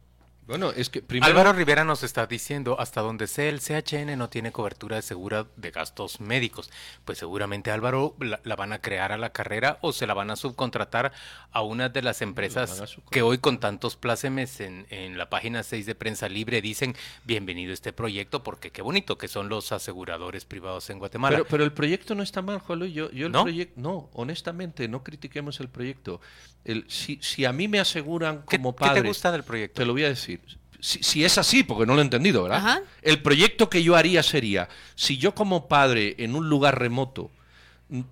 Bueno, 0.53 0.71
es 0.77 0.91
que 0.91 1.03
Álvaro 1.23 1.55
Rivera 1.55 1.83
nos 1.83 2.03
está 2.03 2.27
diciendo, 2.27 2.79
hasta 2.79 3.01
donde 3.01 3.27
sea 3.27 3.49
el 3.49 3.61
CHN 3.61 4.19
no 4.19 4.29
tiene 4.29 4.53
cobertura 4.53 4.97
de 4.97 5.03
segura 5.03 5.47
de 5.57 5.71
gastos 5.71 6.21
médicos. 6.21 6.71
Pues 7.07 7.17
seguramente 7.17 7.71
Álvaro 7.71 8.15
la, 8.21 8.55
van 8.55 8.75
a 8.75 8.79
crear 8.83 9.13
a 9.13 9.17
la 9.17 9.33
carrera 9.33 9.79
o 9.81 9.95
se 9.95 10.07
la 10.07 10.13
van 10.13 10.31
a 10.31 10.37
subcontratar 10.37 11.13
a 11.53 11.63
una 11.63 11.89
de 11.89 12.03
las 12.03 12.21
empresas 12.21 12.99
que 13.11 13.23
hoy 13.23 13.39
con 13.39 13.61
tantos 13.61 13.97
plácemes 13.97 14.61
en, 14.61 14.87
en, 14.91 15.17
la 15.17 15.31
página 15.31 15.63
6 15.63 15.87
de 15.87 15.95
Prensa 15.95 16.29
Libre 16.29 16.61
dicen 16.61 16.95
bienvenido 17.25 17.71
a 17.71 17.75
este 17.75 17.95
proyecto 17.95 18.43
porque 18.43 18.71
qué 18.71 18.83
bonito 18.83 19.17
que 19.17 19.29
son 19.29 19.49
los 19.49 19.73
aseguradores 19.73 20.45
privados 20.45 20.91
en 20.91 20.99
Guatemala. 20.99 21.35
Pero, 21.35 21.49
pero 21.49 21.65
el 21.65 21.73
proyecto 21.73 22.15
no 22.15 22.23
está 22.23 22.43
mal, 22.43 22.59
Juan 22.59 22.81
Luis. 22.81 22.93
Yo, 22.93 23.11
yo 23.11 23.29
el 23.29 23.33
¿No? 23.33 23.45
proyecto, 23.45 23.81
no, 23.81 24.11
honestamente, 24.13 24.87
no 24.87 25.03
critiquemos 25.03 25.61
el 25.61 25.71
proyecto. 25.71 26.21
El, 26.65 26.85
si, 26.91 27.19
si 27.23 27.47
a 27.47 27.53
mí 27.55 27.69
me 27.69 27.81
aseguran 27.81 28.43
como 28.43 28.77
padre... 28.77 28.97
¿Qué 28.97 29.01
te 29.01 29.09
gusta 29.09 29.33
del 29.33 29.45
proyecto? 29.45 29.81
Te 29.81 29.87
lo 29.87 29.95
voy 29.95 30.05
a 30.05 30.09
decir 30.09 30.42
si, 30.83 31.25
es 31.25 31.39
así, 31.39 31.63
porque 31.63 31.87
no 31.87 31.95
lo 31.95 32.01
he 32.01 32.05
entendido, 32.05 32.43
¿verdad? 32.43 32.83
El 33.03 33.23
proyecto 33.23 33.71
que 33.71 33.85
yo 33.85 33.95
haría 33.95 34.25
sería, 34.25 34.69
si 34.97 35.17
yo 35.17 35.33
como 35.33 35.69
padre 35.69 36.17
en 36.19 36.35
un 36.35 36.49
lugar 36.49 36.77
remoto 36.77 37.31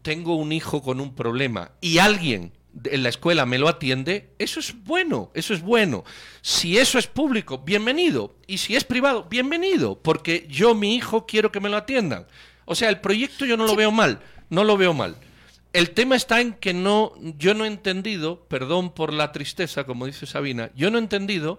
tengo 0.02 0.36
un 0.36 0.52
hijo 0.52 0.80
con 0.80 1.00
un 1.00 1.14
problema 1.14 1.72
y 1.80 1.98
alguien 1.98 2.52
en 2.84 3.02
la 3.02 3.08
escuela 3.08 3.44
me 3.44 3.58
lo 3.58 3.68
atiende, 3.68 4.30
eso 4.38 4.60
es 4.60 4.84
bueno, 4.84 5.32
eso 5.34 5.52
es 5.52 5.62
bueno. 5.62 6.04
Si 6.42 6.78
eso 6.78 7.00
es 7.00 7.08
público, 7.08 7.58
bienvenido. 7.58 8.36
Y 8.46 8.58
si 8.58 8.76
es 8.76 8.84
privado, 8.84 9.26
bienvenido, 9.28 9.98
porque 10.00 10.46
yo, 10.48 10.76
mi 10.76 10.94
hijo, 10.94 11.26
quiero 11.26 11.50
que 11.50 11.58
me 11.58 11.68
lo 11.68 11.76
atiendan. 11.76 12.28
O 12.66 12.76
sea, 12.76 12.88
el 12.88 13.00
proyecto 13.00 13.44
yo 13.46 13.56
no 13.56 13.66
lo 13.66 13.74
veo 13.74 13.90
mal, 13.90 14.20
no 14.48 14.62
lo 14.62 14.76
veo 14.76 14.94
mal. 14.94 15.16
El 15.72 15.90
tema 15.90 16.14
está 16.14 16.40
en 16.40 16.52
que 16.52 16.72
no, 16.72 17.14
yo 17.36 17.54
no 17.54 17.64
he 17.64 17.68
entendido, 17.68 18.44
perdón 18.44 18.92
por 18.92 19.12
la 19.12 19.32
tristeza, 19.32 19.82
como 19.82 20.06
dice 20.06 20.26
Sabina, 20.26 20.70
yo 20.76 20.92
no 20.92 20.98
he 20.98 21.00
entendido 21.00 21.58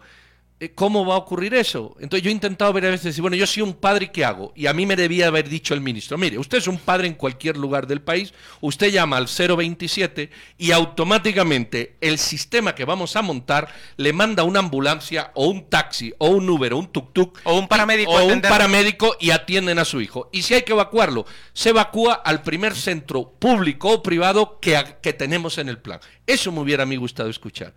¿cómo 0.69 1.05
va 1.05 1.15
a 1.15 1.17
ocurrir 1.17 1.55
eso? 1.55 1.95
Entonces 1.99 2.23
yo 2.23 2.29
he 2.29 2.33
intentado 2.33 2.71
ver 2.71 2.85
a 2.85 2.91
veces, 2.91 3.19
bueno, 3.19 3.35
yo 3.35 3.47
soy 3.47 3.63
un 3.63 3.73
padre, 3.73 4.11
¿qué 4.11 4.23
hago? 4.23 4.53
Y 4.55 4.67
a 4.67 4.73
mí 4.73 4.85
me 4.85 4.95
debía 4.95 5.27
haber 5.27 5.49
dicho 5.49 5.73
el 5.73 5.81
ministro, 5.81 6.17
mire, 6.17 6.37
usted 6.37 6.59
es 6.59 6.67
un 6.67 6.77
padre 6.77 7.07
en 7.07 7.15
cualquier 7.15 7.57
lugar 7.57 7.87
del 7.87 8.01
país, 8.01 8.33
usted 8.59 8.91
llama 8.91 9.17
al 9.17 9.27
027 9.27 10.29
y 10.57 10.71
automáticamente 10.71 11.95
el 11.99 12.19
sistema 12.19 12.75
que 12.75 12.85
vamos 12.85 13.15
a 13.15 13.21
montar 13.21 13.69
le 13.97 14.13
manda 14.13 14.43
una 14.43 14.59
ambulancia 14.59 15.31
o 15.33 15.47
un 15.47 15.67
taxi 15.67 16.13
o 16.19 16.27
un 16.27 16.47
Uber 16.47 16.73
o 16.73 16.77
un 16.77 16.91
tuk-tuk 16.91 17.39
o 17.43 17.57
un 17.57 17.67
paramédico, 17.67 18.11
o 18.11 18.25
un 18.25 18.41
paramédico 18.41 19.15
y 19.19 19.31
atienden 19.31 19.79
a 19.79 19.85
su 19.85 19.99
hijo. 19.99 20.29
Y 20.31 20.43
si 20.43 20.53
hay 20.53 20.61
que 20.61 20.73
evacuarlo, 20.73 21.25
se 21.53 21.69
evacúa 21.69 22.13
al 22.13 22.43
primer 22.43 22.75
centro 22.75 23.31
público 23.39 23.89
o 23.89 24.03
privado 24.03 24.59
que, 24.59 24.79
que 25.01 25.13
tenemos 25.13 25.57
en 25.57 25.69
el 25.69 25.79
plan. 25.79 25.99
Eso 26.27 26.51
me 26.51 26.59
hubiera 26.59 26.83
a 26.83 26.85
mí 26.85 26.97
gustado 26.97 27.29
escuchar. 27.29 27.73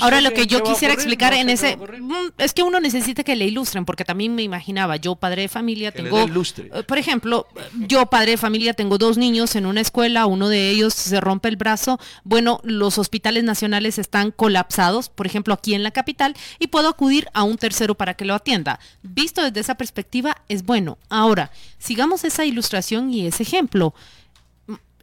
Ahora 0.00 0.20
lo 0.20 0.32
que 0.32 0.46
yo 0.46 0.62
quisiera 0.62 0.94
explicar 0.94 1.34
en 1.34 1.50
ese 1.50 1.76
mm, 1.76 2.32
es 2.38 2.52
que 2.54 2.62
uno 2.62 2.80
necesita 2.80 3.24
que 3.24 3.36
le 3.36 3.46
ilustren 3.46 3.84
porque 3.84 4.04
también 4.04 4.34
me 4.34 4.42
imaginaba 4.42 4.96
yo 4.96 5.16
padre 5.16 5.42
de 5.42 5.48
familia 5.48 5.92
tengo 5.92 6.20
eh, 6.20 6.82
por 6.86 6.98
ejemplo 6.98 7.46
yo 7.74 8.06
padre 8.06 8.32
de 8.32 8.36
familia 8.36 8.74
tengo 8.74 8.98
dos 8.98 9.18
niños 9.18 9.54
en 9.56 9.66
una 9.66 9.80
escuela 9.80 10.26
uno 10.26 10.48
de 10.48 10.70
ellos 10.70 10.94
se 10.94 11.20
rompe 11.20 11.48
el 11.48 11.56
brazo 11.56 11.98
bueno 12.24 12.60
los 12.64 12.98
hospitales 12.98 13.44
nacionales 13.44 13.98
están 13.98 14.30
colapsados 14.30 15.08
por 15.08 15.26
ejemplo 15.26 15.54
aquí 15.54 15.74
en 15.74 15.82
la 15.82 15.90
capital 15.90 16.34
y 16.58 16.68
puedo 16.68 16.88
acudir 16.88 17.28
a 17.34 17.42
un 17.42 17.56
tercero 17.56 17.94
para 17.94 18.14
que 18.14 18.24
lo 18.24 18.34
atienda. 18.34 18.80
Visto 19.02 19.42
desde 19.42 19.60
esa 19.60 19.76
perspectiva 19.76 20.36
es 20.48 20.64
bueno. 20.64 20.98
Ahora 21.08 21.50
sigamos 21.78 22.24
esa 22.24 22.44
ilustración 22.44 23.12
y 23.12 23.26
ese 23.26 23.42
ejemplo. 23.42 23.94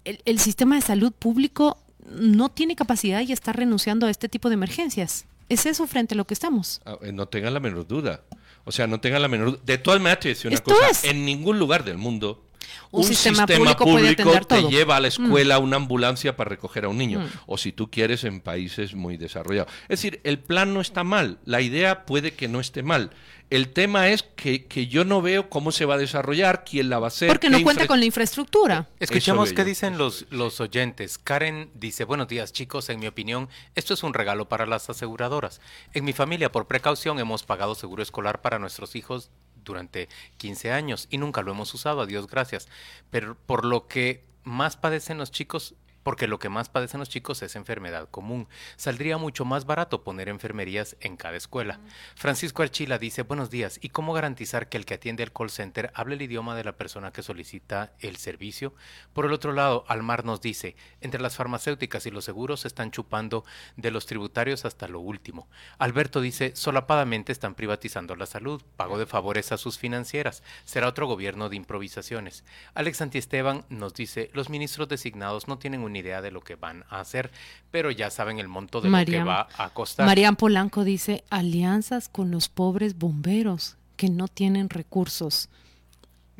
El, 0.06 0.40
sistema 0.40 0.76
de 0.76 0.82
salud 0.82 1.12
público 1.12 1.78
no 2.12 2.50
tiene 2.50 2.76
capacidad 2.76 3.22
y 3.22 3.32
está 3.32 3.54
renunciando 3.54 4.06
a 4.08 4.10
este 4.10 4.30
tipo 4.30 4.50
de 4.50 4.56
emergencias. 4.56 5.26
¿Es 5.50 5.66
eso 5.66 5.88
frente 5.88 6.14
a 6.14 6.18
lo 6.18 6.26
que 6.26 6.34
estamos? 6.34 6.82
Ah, 6.86 6.98
eh, 7.02 7.12
no 7.12 7.28
tengan 7.28 7.54
la 7.54 7.60
menor 7.60 7.88
duda. 7.88 8.22
O 8.66 8.72
sea, 8.72 8.86
no 8.88 9.00
tengan 9.00 9.22
la 9.22 9.28
menor 9.28 9.52
duda. 9.52 9.62
De 9.66 9.78
todas 9.78 10.00
maneras, 10.00 10.20
te 10.20 10.48
una 10.48 10.58
cosa. 10.58 11.08
En 11.08 11.26
ningún 11.26 11.58
lugar 11.58 11.84
del 11.84 11.98
mundo 11.98 12.44
un, 12.92 13.04
sistema, 13.04 13.46
público, 13.46 14.32
te 14.48 14.64
lleva 14.64 14.98
a 14.98 15.00
la 15.00 15.08
mm. 15.08 15.12
escuela 15.12 15.60
una 15.60 15.76
ambulancia 15.78 16.36
para 16.36 16.50
recoger 16.50 16.86
a 16.86 16.90
un 16.90 16.98
niño. 16.98 17.20
Mm. 17.20 17.28
O 17.46 17.58
si 17.58 17.72
tú 17.72 17.90
quieres, 17.92 18.24
en 18.24 18.42
países 18.42 18.96
muy 18.96 19.18
desarrollados. 19.18 19.72
Es 19.84 20.02
decir, 20.02 20.22
el 20.24 20.40
plan 20.40 20.74
no 20.74 20.82
está 20.82 21.04
mal. 21.04 21.40
La 21.46 21.62
idea 21.62 22.06
puede 22.06 22.34
que 22.34 22.48
no 22.48 22.60
esté 22.60 22.82
mal. 22.82 23.12
El 23.50 23.70
tema 23.70 24.10
es 24.10 24.24
que, 24.24 24.88
yo 24.88 25.06
no 25.06 25.22
veo 25.24 25.50
cómo 25.50 25.72
se 25.72 25.86
va 25.86 25.96
a 25.96 25.98
desarrollar, 25.98 26.64
quién 26.64 26.90
la 26.90 27.00
va 27.00 27.08
a 27.08 27.10
hacer. 27.10 27.30
Porque 27.30 27.50
no 27.50 27.62
cuenta 27.64 27.88
con 27.88 28.00
la 28.00 28.06
infraestructura. 28.06 28.88
Escuchemos 29.00 29.54
qué 29.54 29.64
dicen 29.64 29.98
los, 29.98 30.28
los 30.30 30.62
oyentes. 30.62 31.18
Karen 31.18 31.72
dice, 31.74 32.04
buenos 32.04 32.28
días 32.28 32.54
chicos, 32.54 32.90
en 32.90 33.00
mi 33.00 33.08
opinión, 33.08 33.50
esto 33.74 33.96
es 33.96 34.04
un 34.04 34.14
regalo 34.14 34.48
para 34.48 34.68
las 34.68 34.90
aseguradoras. 34.90 35.62
En 35.94 36.06
mi 36.06 36.14
familia, 36.14 36.52
por 36.52 36.68
precaución, 36.68 37.20
hemos 37.20 37.44
pagado 37.44 37.74
seguro 37.74 38.04
escolar 38.04 38.42
para 38.42 38.60
nuestros 38.60 38.96
hijos 38.96 39.32
durante 39.66 40.10
15 40.38 40.72
años 40.72 41.08
y 41.10 41.18
nunca 41.18 41.42
lo 41.42 41.52
hemos 41.52 41.74
usado, 41.74 42.02
a 42.02 42.06
Dios 42.06 42.28
gracias. 42.28 42.68
Pero 43.10 43.36
por 43.46 43.66
lo 43.66 43.88
que 43.88 44.24
más 44.44 44.78
padecen 44.78 45.18
los 45.18 45.32
chicos 45.32 45.74
porque 46.04 46.28
lo 46.28 46.40
que 46.40 46.50
más 46.50 46.70
padecen 46.70 47.00
los 47.00 47.10
chicos 47.10 47.42
es 47.42 47.56
enfermedad 47.56 48.10
común. 48.10 48.48
Saldría 48.76 49.18
mucho 49.18 49.46
más 49.46 49.66
barato 49.66 50.04
poner 50.04 50.30
enfermerías 50.30 50.96
en 51.02 51.18
cada 51.18 51.38
escuela. 51.38 51.80
Francisco 52.16 52.64
Archila 52.64 52.98
dice, 52.98 53.24
buenos 53.24 53.50
días, 53.50 53.80
¿y 53.82 53.90
cómo 53.90 54.14
garantizar 54.14 54.70
que 54.70 54.78
el 54.78 54.86
que 54.86 54.96
atiende 54.96 55.24
el 55.24 55.34
call 55.34 55.50
center 55.50 55.92
hable 55.94 56.16
el 56.16 56.22
idioma 56.22 56.56
de 56.56 56.64
la 56.64 56.78
persona 56.78 57.12
que 57.12 57.24
solicita 57.24 57.94
el 58.00 58.18
servicio? 58.18 58.74
Por 59.14 59.26
el 59.26 59.34
otro 59.34 59.54
lado, 59.54 59.86
Almar 59.88 60.26
nos 60.26 60.42
dice, 60.42 60.76
entre 61.02 61.22
las 61.22 61.36
farmacéuticas 61.36 62.06
y 62.06 62.12
los 62.12 62.26
seguros 62.26 62.62
se 62.62 62.68
están 62.68 62.92
chupando 62.92 63.44
de 63.76 63.92
los 63.92 64.06
tributarios 64.06 64.66
hasta 64.66 64.88
lo 64.88 65.00
último. 65.00 65.48
Alberto 65.78 66.22
dice, 66.22 66.56
solapadamente 66.56 67.32
están 67.32 67.56
privatizando 67.56 68.16
la 68.16 68.26
salud, 68.26 68.62
pago 68.76 68.98
de 68.98 69.06
favores 69.06 69.52
a 69.52 69.58
sus 69.58 69.78
financieras, 69.78 70.44
será 70.66 70.88
otro 70.88 71.08
gobierno 71.08 71.50
de 71.50 71.56
improvisaciones. 71.56 72.44
Alex 72.74 73.02
Antiesteban 73.02 73.66
nos 73.70 73.94
dice, 73.94 74.30
los 74.34 74.50
ministros 74.50 74.88
designados 74.88 75.48
no 75.48 75.60
tienen 75.60 75.84
una 75.90 76.00
idea 76.00 76.22
de 76.22 76.32
lo 76.32 76.42
que 76.42 76.56
van 76.56 76.86
a 76.90 77.00
hacer, 77.00 77.32
pero 77.72 77.92
ya 77.92 78.10
saben 78.10 78.40
el 78.40 78.48
monto 78.48 78.82
de 78.82 78.90
lo 78.90 79.06
que 79.06 79.24
va 79.24 79.48
a 79.58 79.70
costar. 79.72 80.06
Marian 80.06 80.36
Polanco 80.36 80.84
dice, 80.84 81.24
alianzas 81.30 82.10
con 82.10 82.32
los 82.32 82.50
pobres 82.50 82.98
bomberos 82.98 83.78
que 83.98 84.10
no 84.10 84.28
tienen 84.28 84.70
recursos. 84.70 85.50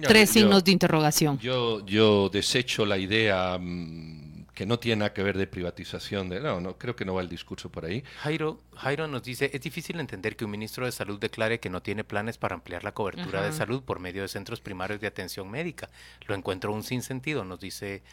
Tres 0.02 0.30
signos 0.30 0.64
de 0.64 0.72
interrogación. 0.72 1.38
Yo, 1.40 1.86
yo 1.86 2.30
desecho 2.30 2.86
la 2.86 2.98
idea 2.98 3.58
mm, 3.60 4.29
que 4.60 4.66
no 4.66 4.78
tiene 4.78 4.98
nada 4.98 5.14
que 5.14 5.24
ver 5.24 5.38
de 5.38 5.48
privatización. 5.48 6.28
De, 6.28 6.42
no, 6.42 6.60
no, 6.60 6.78
creo 6.78 6.94
que 6.94 7.06
no 7.06 7.14
va 7.14 7.22
el 7.22 7.30
discurso 7.30 7.70
por 7.70 7.86
ahí. 7.86 8.04
Jairo, 8.24 8.60
Jairo 8.76 9.08
nos 9.08 9.24
dice, 9.24 9.50
es 9.54 9.62
difícil 9.62 10.02
entender 10.02 10.36
que 10.36 10.44
un 10.44 10.52
ministro 10.52 10.86
de 10.86 10.92
Salud 10.92 11.18
declare 11.18 11.62
que 11.62 11.70
no 11.70 11.82
tiene 11.82 12.04
planes 12.04 12.38
para 12.38 12.56
ampliar 12.56 12.84
la 12.84 12.92
cobertura 12.92 13.42
de 13.42 13.54
salud 13.54 13.82
por 13.84 14.02
medio 14.02 14.22
de 14.22 14.28
centros 14.28 14.60
primarios 14.60 15.00
de 15.00 15.08
atención 15.08 15.50
médica. 15.50 15.90
Lo 16.28 16.36
encuentro 16.36 16.74
un 16.74 16.84
sinsentido, 16.84 17.46
nos 17.46 17.62
dice... 17.62 18.04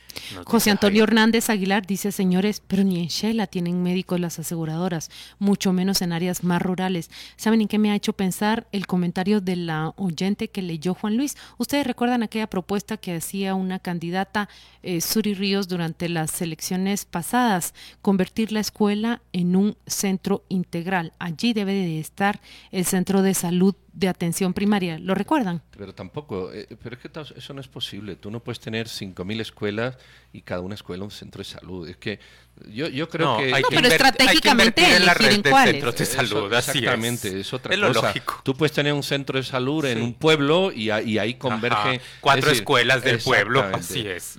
José 0.44 0.70
Antonio 0.70 1.02
Hernández 1.02 1.50
Aguilar 1.50 1.85
dice, 1.85 2.12
señores, 2.12 2.62
pero 2.64 2.85
ni 2.85 3.00
en 3.00 3.09
Shela 3.09 3.48
tienen 3.48 3.82
médicos 3.82 4.20
las 4.20 4.38
aseguradoras, 4.38 5.11
mucho 5.40 5.72
menos 5.72 6.00
en 6.00 6.12
áreas 6.12 6.44
más 6.44 6.62
rurales. 6.62 7.11
¿Saben 7.37 7.61
en 7.61 7.66
qué 7.66 7.80
me 7.80 7.90
ha 7.90 7.96
hecho 7.96 8.12
pensar 8.12 8.68
el 8.70 8.87
comentario 8.87 9.40
de 9.40 9.56
la 9.56 9.94
oyente 9.96 10.46
que 10.46 10.62
leyó 10.62 10.94
Juan 10.94 11.16
Luis? 11.16 11.37
Ustedes 11.59 11.88
recuerdan 11.88 12.22
aquella 12.22 12.46
propuesta 12.46 12.98
que 12.98 13.16
hacía 13.16 13.56
una 13.56 13.80
candidata, 13.80 14.48
eh, 14.85 15.00
Suri 15.00 15.35
Ríos, 15.35 15.66
durante 15.66 16.09
las 16.09 16.36
elecciones 16.42 17.05
pasadas, 17.05 17.75
convertir 18.03 18.53
la 18.53 18.61
escuela 18.61 19.22
en 19.33 19.57
un 19.57 19.77
centro 19.87 20.44
integral. 20.49 21.12
Allí 21.18 21.53
debe 21.53 21.72
de 21.72 22.01
estar 22.01 22.40
el 22.70 22.85
centro 22.85 23.22
de 23.22 23.35
salud 23.35 23.75
de 23.96 24.09
atención 24.09 24.53
primaria. 24.53 24.99
¿Lo 24.99 25.14
recuerdan? 25.14 25.62
Pero 25.77 25.94
tampoco, 25.94 26.53
eh, 26.53 26.68
pero 26.83 26.96
es 26.96 27.03
que 27.03 27.11
eso 27.37 27.55
no 27.55 27.61
es 27.61 27.68
posible. 27.68 28.14
Tú 28.16 28.31
no 28.31 28.40
puedes 28.40 28.61
tener 28.61 28.88
5.000 28.88 29.40
escuelas 29.40 29.96
y 30.35 30.42
cada 30.42 30.61
una 30.61 30.75
escuela 30.75 31.03
un 31.03 31.11
centro 31.11 31.38
de 31.38 31.44
salud. 31.44 31.88
Es 31.88 31.96
que 31.96 32.20
yo, 32.68 32.88
yo 32.88 33.09
creo 33.09 33.38
que... 33.38 33.55
Hay 33.55 33.62
no, 33.62 33.68
pero 33.70 33.88
estratégicamente 33.88 34.85
hay 34.85 34.96
en 34.96 35.07
la 35.07 35.14
red 35.14 35.40
de 35.40 35.51
centros 35.51 35.96
de 35.96 36.05
salud. 36.05 36.53
exactamente, 36.53 37.40
es, 37.40 37.53
otra 37.55 37.75
cosa. 37.75 38.14
Tú 38.42 38.55
puedes 38.55 38.72
tener 38.72 38.92
un 38.92 39.03
centro 39.03 39.38
de 39.38 39.44
salud 39.44 39.85
en 39.87 40.03
un 40.03 40.12
pueblo 40.12 40.70
y, 40.72 40.90
ahí 40.90 41.35
converge... 41.35 42.01
Cuatro 42.20 42.51
escuelas 42.51 43.03
del 43.03 43.18
pueblo, 43.18 43.62
así 43.72 44.07
es. 44.07 44.37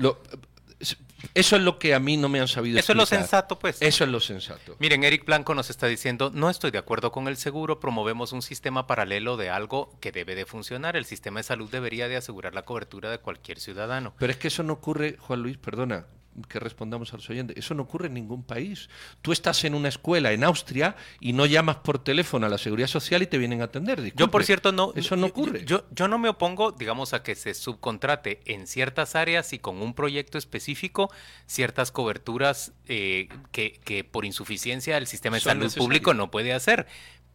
Eso 1.34 1.56
es 1.56 1.62
lo 1.62 1.80
que 1.80 1.94
a 1.94 2.00
mí 2.00 2.18
no 2.18 2.30
me 2.30 2.40
han 2.40 2.48
sabido 2.48 2.80
Eso 2.80 2.94
es 2.94 2.98
lo 2.98 3.06
sensato, 3.06 3.60
pues. 3.60 3.82
Eso 3.82 4.04
es 4.04 4.10
lo 4.10 4.20
sensato. 4.20 4.76
Miren, 4.80 5.04
Eric 5.04 5.26
Blanco 5.26 5.54
nos 5.56 5.70
está 5.70 5.88
diciendo, 5.88 6.32
no 6.34 6.50
estoy 6.50 6.72
de 6.72 6.78
acuerdo 6.78 7.12
con 7.12 7.28
el 7.28 7.38
seguro, 7.38 7.80
promovemos 7.80 8.32
un 8.32 8.42
sistema 8.42 8.88
paralelo 8.88 9.38
de 9.38 9.50
algo 9.50 9.98
que 10.00 10.12
debe 10.12 10.36
de 10.36 10.46
funcionar. 10.46 10.96
El 10.96 11.06
sistema 11.06 11.40
de 11.40 11.44
salud 11.44 11.70
debería 11.70 12.08
de 12.08 12.18
asegurar 12.18 12.54
la 12.54 12.64
cobertura 12.64 13.10
de 13.10 13.20
cualquier 13.20 13.60
ciudadano. 13.60 14.14
Pero 14.18 14.32
es 14.32 14.38
que 14.38 14.48
eso 14.48 14.64
no 14.64 14.74
ocurre, 14.74 15.18
Juan 15.20 15.42
Luis, 15.44 15.58
perdona, 15.58 16.06
que 16.48 16.60
respondamos 16.60 17.14
a 17.14 17.18
los 17.18 17.30
oyentes. 17.30 17.58
Eso 17.58 17.74
no 17.74 17.84
ocurre 17.84 18.08
en 18.08 18.14
ningún 18.14 18.44
país. 18.44 18.90
Tú 19.22 19.32
estás 19.32 19.64
en 19.64 19.74
una 19.74 19.90
escuela 19.90 20.32
en 20.32 20.44
Austria 20.44 20.96
y 21.20 21.34
no 21.34 21.46
llamas 21.46 21.78
por 21.78 22.00
teléfono 22.00 22.46
a 22.46 22.50
la 22.50 22.58
seguridad 22.58 22.88
social 22.88 23.22
y 23.24 23.28
te 23.28 23.38
vienen 23.38 23.62
a 23.62 23.66
atender. 23.66 24.14
Yo, 24.16 24.30
por 24.30 24.44
cierto, 24.44 24.72
no. 24.72 24.94
Eso 24.96 25.16
no 25.16 25.28
ocurre. 25.28 25.66
Yo, 25.66 25.86
yo, 25.92 26.08
no 26.08 26.18
me 26.18 26.30
opongo, 26.30 26.72
digamos, 26.72 27.14
a 27.14 27.24
que 27.24 27.36
se 27.36 27.54
subcontrate 27.54 28.42
en 28.46 28.68
ciertas 28.68 29.16
áreas 29.16 29.54
y 29.54 29.60
con 29.60 29.82
un 29.82 29.94
proyecto 29.94 30.38
específico 30.38 31.12
ciertas 31.46 31.92
coberturas 31.92 32.74
eh, 32.88 33.30
que, 33.52 33.80
que, 33.84 34.04
por 34.04 34.26
insuficiencia 34.26 34.98
el 34.98 35.08
sistema 35.08 35.38
de 35.38 35.42
salud 35.42 35.74
público 35.76 36.14
no 36.14 36.32
puede 36.32 36.54
hacer 36.54 36.88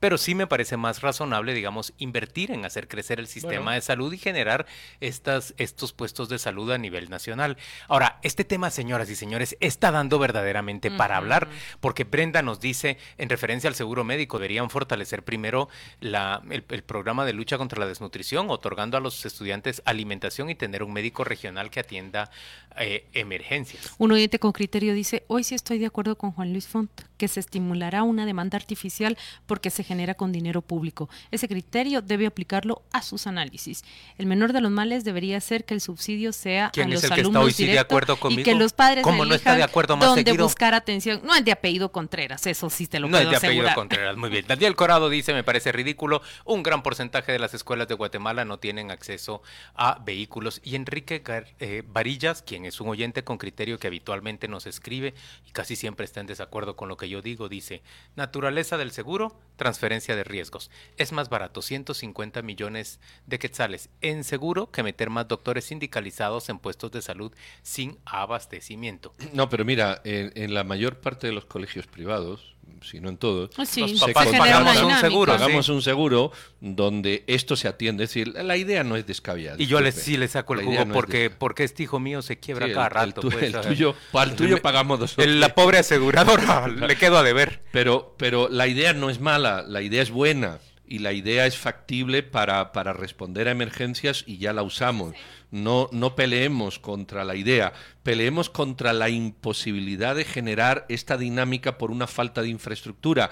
pero 0.03 0.19
sí 0.19 0.35
me 0.35 0.49
parece 0.49 0.77
más 0.77 1.01
razonable, 1.01 1.55
digamos, 1.55 1.93
invertir 1.97 2.51
en 2.51 2.65
hacer 2.65 2.89
crecer 2.89 3.21
el 3.21 3.29
sistema 3.29 3.75
de 3.75 3.81
salud 3.81 4.13
y 4.13 4.19
generar 4.19 4.67
estas, 4.99 5.55
estos 5.59 5.93
puestos 5.93 6.29
de 6.29 6.41
salud 6.41 6.73
a 6.73 6.77
nivel 6.77 7.09
nacional. 7.09 7.57
Ahora, 7.87 8.19
este 8.23 8.43
tema, 8.43 8.71
señoras 8.71 9.09
y 9.11 9.15
señores, 9.15 9.57
está 9.61 9.93
dando 9.93 10.19
verdaderamente 10.19 10.91
para 10.91 11.19
hablar, 11.19 11.47
porque 11.79 12.03
Brenda 12.03 12.43
nos 12.43 12.59
dice, 12.59 12.99
en 13.17 13.29
referencia 13.29 13.69
al 13.69 13.77
seguro 13.77 14.03
médico, 14.03 14.39
deberían 14.41 14.71
fortalecer 14.71 15.23
primero 15.23 15.69
la, 16.01 16.43
el, 16.51 16.83
programa 16.83 17.25
de 17.25 17.35
lucha 17.35 17.57
contra 17.57 17.79
la 17.79 17.87
desnutrición, 17.87 18.51
otorgando 18.51 18.97
a 18.97 19.01
los 19.01 19.25
estudiantes 19.25 19.83
alimentación 19.85 20.51
y 20.51 20.57
tener 20.57 20.83
un 20.83 20.93
médico 20.93 21.23
regional 21.23 21.71
que 21.71 21.79
atienda 21.79 22.29
eh, 22.77 23.07
emergencias. 23.13 23.95
Un 23.99 24.11
oyente 24.11 24.41
con 24.41 24.51
criterio 24.51 24.95
dice, 24.95 25.23
hoy 25.29 25.45
sí 25.45 25.55
estoy 25.55 25.79
de 25.79 25.87
acuerdo 25.87 26.19
con 26.19 26.33
Juan 26.33 26.51
Luis 26.51 26.67
Font, 26.67 26.91
que 27.19 27.29
se 27.29 27.39
estimulará 27.39 28.03
una 28.03 28.27
demanda 28.27 28.57
artificial 28.57 29.17
porque 29.47 29.71
se 29.71 29.85
genera 29.85 29.92
con 30.17 30.33
dinero 30.33 30.63
público. 30.63 31.09
Ese 31.31 31.49
criterio 31.49 32.03
debe 32.03 32.27
aplicarlo 32.27 32.83
a 32.93 33.03
sus 33.03 33.27
análisis. 33.27 33.85
El 34.19 34.27
menor 34.27 34.53
de 34.53 34.61
los 34.61 34.71
males 34.71 35.05
debería 35.05 35.41
ser 35.41 35.65
que 35.65 35.75
el 35.75 35.81
subsidio 35.81 36.33
sea 36.33 36.73
a 36.75 36.89
los 36.89 37.05
alumnos 37.11 37.57
directos 37.57 38.19
y 38.31 38.43
que 38.43 38.55
los 38.55 38.73
padres 38.73 39.05
¿Cómo 39.05 39.25
no 39.25 39.35
está 39.35 39.55
de 39.55 39.63
acuerdo 39.63 39.97
más 39.97 40.09
donde 40.09 40.33
buscar 40.33 40.75
atención. 40.75 41.21
No 41.25 41.35
es 41.35 41.45
de 41.45 41.53
apellido 41.53 41.93
Contreras, 41.93 42.47
eso 42.47 42.71
sí 42.71 42.87
te 42.87 42.99
lo 42.99 43.09
no 43.09 43.13
puedo 43.19 43.25
No 43.25 43.31
es 43.31 43.41
de 43.41 43.47
apellido 43.47 43.69
Contreras, 43.75 44.17
muy 44.17 44.31
bien. 44.31 44.45
Daniel 44.47 44.75
Corado 44.75 45.09
dice, 45.09 45.35
me 45.35 45.45
parece 45.45 45.73
ridículo, 45.73 46.23
un 46.45 46.63
gran 46.63 46.83
porcentaje 46.83 47.33
de 47.33 47.39
las 47.39 47.55
escuelas 47.55 47.89
de 47.89 47.95
Guatemala 47.95 48.45
no 48.45 48.59
tienen 48.59 48.91
acceso 48.91 49.43
a 49.75 50.01
vehículos. 50.05 50.61
Y 50.65 50.75
Enrique 50.75 51.23
eh, 51.61 51.83
Varillas, 51.87 52.43
quien 52.43 52.65
es 52.65 52.81
un 52.81 52.89
oyente 52.89 53.25
con 53.25 53.39
criterio 53.39 53.79
que 53.79 53.87
habitualmente 53.87 54.49
nos 54.49 54.67
escribe 54.67 55.15
y 55.47 55.51
casi 55.51 55.77
siempre 55.77 56.05
está 56.05 56.21
en 56.21 56.27
desacuerdo 56.27 56.77
con 56.77 56.89
lo 56.89 56.97
que 56.97 57.09
yo 57.09 57.23
digo, 57.23 57.49
dice, 57.49 57.83
naturaleza 58.17 58.77
del 58.77 58.91
seguro, 58.91 59.37
transferencia 59.57 59.82
de 59.89 60.25
riesgos. 60.25 60.71
Es 60.97 61.11
más 61.11 61.29
barato, 61.29 61.61
150 61.61 62.41
millones 62.43 63.01
de 63.27 63.39
quetzales 63.41 63.91
en 64.01 64.23
seguro 64.23 64.71
que 64.71 64.85
meter 64.85 65.11
más 65.11 65.27
doctores 65.27 65.65
sindicalizados 65.65 66.49
en 66.49 66.61
puestos 66.61 66.93
de 66.93 67.03
salud 67.03 67.33
sin 67.63 67.99
abastecimiento. 68.05 69.13
No, 69.33 69.49
pero 69.49 69.65
mira, 69.65 70.01
en, 70.05 70.55
la 70.55 70.63
mayor 70.63 71.01
parte 71.01 71.27
de 71.27 71.33
los 71.33 71.47
colegios 71.47 71.87
privados, 71.87 72.55
si 72.83 73.01
no 73.01 73.09
en 73.09 73.17
todos, 73.17 73.51
ah, 73.57 73.65
los 73.77 74.01
papás 74.01 74.29
pagamos 74.37 74.83
un 74.83 75.01
seguro. 75.01 75.33
Pagamos 75.33 75.69
un 75.69 75.83
seguro 75.83 76.33
donde 76.61 77.25
esto 77.27 77.57
se 77.57 77.69
atiende. 77.69 78.05
Es 78.05 78.11
decir, 78.11 78.29
la 78.29 78.57
idea 78.57 78.85
no 78.85 78.97
es 78.97 79.07
descabellada. 79.07 79.57
Y 79.61 79.67
yo 79.67 79.81
les, 79.81 79.95
sí 79.95 80.17
le 80.17 80.29
saco 80.29 80.55
el 80.55 80.65
jugo 80.65 80.87
porque, 80.93 81.31
porque 81.31 81.65
este 81.65 81.85
hijo 81.85 81.99
mío 81.99 82.23
se 82.23 82.39
quiebra 82.39 82.73
cada 82.73 82.89
rato. 82.89 83.23
El, 83.23 83.53
pues, 83.53 83.61
tuyo, 83.63 83.95
al 84.13 84.37
tuyo 84.37 84.61
pagamos 84.61 84.99
dos. 84.99 85.15
La 85.19 85.55
pobre 85.55 85.79
aseguradora 85.79 86.69
le 86.69 86.97
quedo 86.97 87.19
a 87.19 87.23
deber. 87.23 87.61
Pero, 87.73 88.15
pero 88.19 88.49
la 88.49 88.67
idea 88.67 88.93
no 88.93 89.11
es 89.11 89.21
mala, 89.21 89.63
la 89.63 89.83
idea 89.83 90.03
es 90.03 90.11
buena 90.11 90.61
y 90.93 90.99
la 90.99 91.15
idea 91.15 91.47
es 91.47 91.57
factible 91.57 92.23
para, 92.23 92.71
para 92.73 92.93
responder 92.93 93.49
a 93.49 93.53
emergencias 93.53 94.25
y 94.27 94.37
ya 94.37 94.53
la 94.53 94.63
usamos. 94.63 95.15
No, 95.51 95.89
no 95.91 96.15
peleemos 96.15 96.79
contra 96.79 97.25
la 97.25 97.35
idea, 97.35 97.73
peleemos 98.03 98.51
contra 98.51 98.93
la 98.93 99.09
imposibilidad 99.09 100.15
de 100.15 100.27
generar 100.27 100.85
esta 100.91 101.17
dinámica 101.17 101.79
por 101.79 101.91
una 101.91 102.07
falta 102.07 102.43
de 102.43 102.51
infraestructura. 102.51 103.31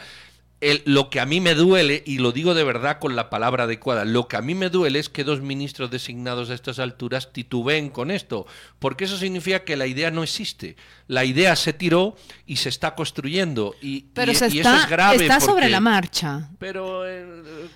Lo 0.85 1.09
que 1.09 1.21
a 1.21 1.27
mí 1.27 1.41
me 1.41 1.55
duele, 1.55 2.03
y 2.07 2.19
lo 2.19 2.33
digo 2.33 2.53
de 2.53 2.65
verdad 2.65 2.99
con 2.99 3.17
la 3.17 3.31
palabra 3.31 3.65
adecuada, 3.65 4.05
lo 4.05 4.29
que 4.29 4.37
a 4.37 4.43
mí 4.43 4.55
me 4.55 4.69
duele 4.69 4.99
es 4.99 5.09
que 5.09 5.25
dos 5.25 5.41
ministros 5.41 5.91
designados 5.91 6.51
a 6.51 6.55
estas 6.55 6.79
alturas 6.79 7.33
titubeen 7.33 7.89
con 7.89 8.11
esto, 8.11 8.47
porque 8.79 9.05
eso 9.05 9.17
significa 9.17 9.65
que 9.65 9.77
la 9.77 9.87
idea 9.87 10.11
no 10.11 10.23
existe. 10.23 10.77
La 11.07 11.25
idea 11.25 11.57
se 11.57 11.73
tiró 11.73 12.15
y 12.47 12.57
se 12.57 12.69
está 12.69 12.95
construyendo, 12.95 13.75
y, 13.81 14.03
pero 14.13 14.33
eso 14.33 14.45
es 14.45 14.55
grave. 14.89 15.23
Está 15.23 15.41
sobre 15.41 15.69
la 15.69 15.81
marcha. 15.81 16.51
Pero. 16.59 17.09
Eh, 17.09 17.27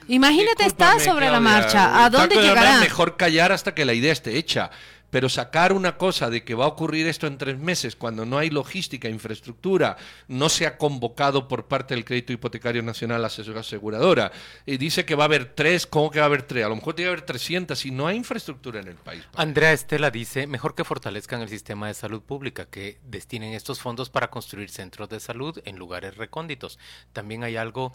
Imagínate, 0.08 0.66
está 0.66 0.98
sobre 1.00 1.30
la 1.30 1.40
marcha. 1.40 2.04
¿A 2.04 2.10
dónde 2.10 2.36
llegará? 2.36 2.80
Mejor 2.80 3.16
callar 3.16 3.50
hasta 3.50 3.74
que 3.74 3.84
la 3.84 3.94
idea 3.94 4.12
esté 4.12 4.36
hecha. 4.36 4.70
Pero 5.14 5.28
sacar 5.28 5.72
una 5.72 5.96
cosa 5.96 6.28
de 6.28 6.42
que 6.42 6.56
va 6.56 6.64
a 6.64 6.66
ocurrir 6.66 7.06
esto 7.06 7.28
en 7.28 7.38
tres 7.38 7.56
meses 7.56 7.94
cuando 7.94 8.26
no 8.26 8.36
hay 8.36 8.50
logística, 8.50 9.08
infraestructura, 9.08 9.96
no 10.26 10.48
se 10.48 10.66
ha 10.66 10.76
convocado 10.76 11.46
por 11.46 11.68
parte 11.68 11.94
del 11.94 12.04
Crédito 12.04 12.32
Hipotecario 12.32 12.82
Nacional 12.82 13.22
la 13.22 13.28
aseguradora, 13.28 14.32
y 14.66 14.76
dice 14.76 15.04
que 15.04 15.14
va 15.14 15.22
a 15.22 15.26
haber 15.26 15.54
tres, 15.54 15.86
¿cómo 15.86 16.10
que 16.10 16.18
va 16.18 16.24
a 16.24 16.26
haber 16.26 16.42
tres? 16.42 16.64
A 16.64 16.68
lo 16.68 16.74
mejor 16.74 16.94
tiene 16.94 17.10
que 17.10 17.12
haber 17.12 17.26
300 17.26 17.86
y 17.86 17.92
no 17.92 18.08
hay 18.08 18.16
infraestructura 18.16 18.80
en 18.80 18.88
el 18.88 18.96
país. 18.96 19.22
Andrea 19.36 19.72
Estela 19.72 20.10
dice, 20.10 20.48
mejor 20.48 20.74
que 20.74 20.82
fortalezcan 20.82 21.42
el 21.42 21.48
sistema 21.48 21.86
de 21.86 21.94
salud 21.94 22.20
pública, 22.20 22.66
que 22.66 22.98
destinen 23.04 23.54
estos 23.54 23.78
fondos 23.78 24.10
para 24.10 24.30
construir 24.30 24.68
centros 24.68 25.08
de 25.10 25.20
salud 25.20 25.60
en 25.64 25.76
lugares 25.76 26.16
recónditos. 26.16 26.80
También 27.12 27.44
hay 27.44 27.54
algo 27.54 27.94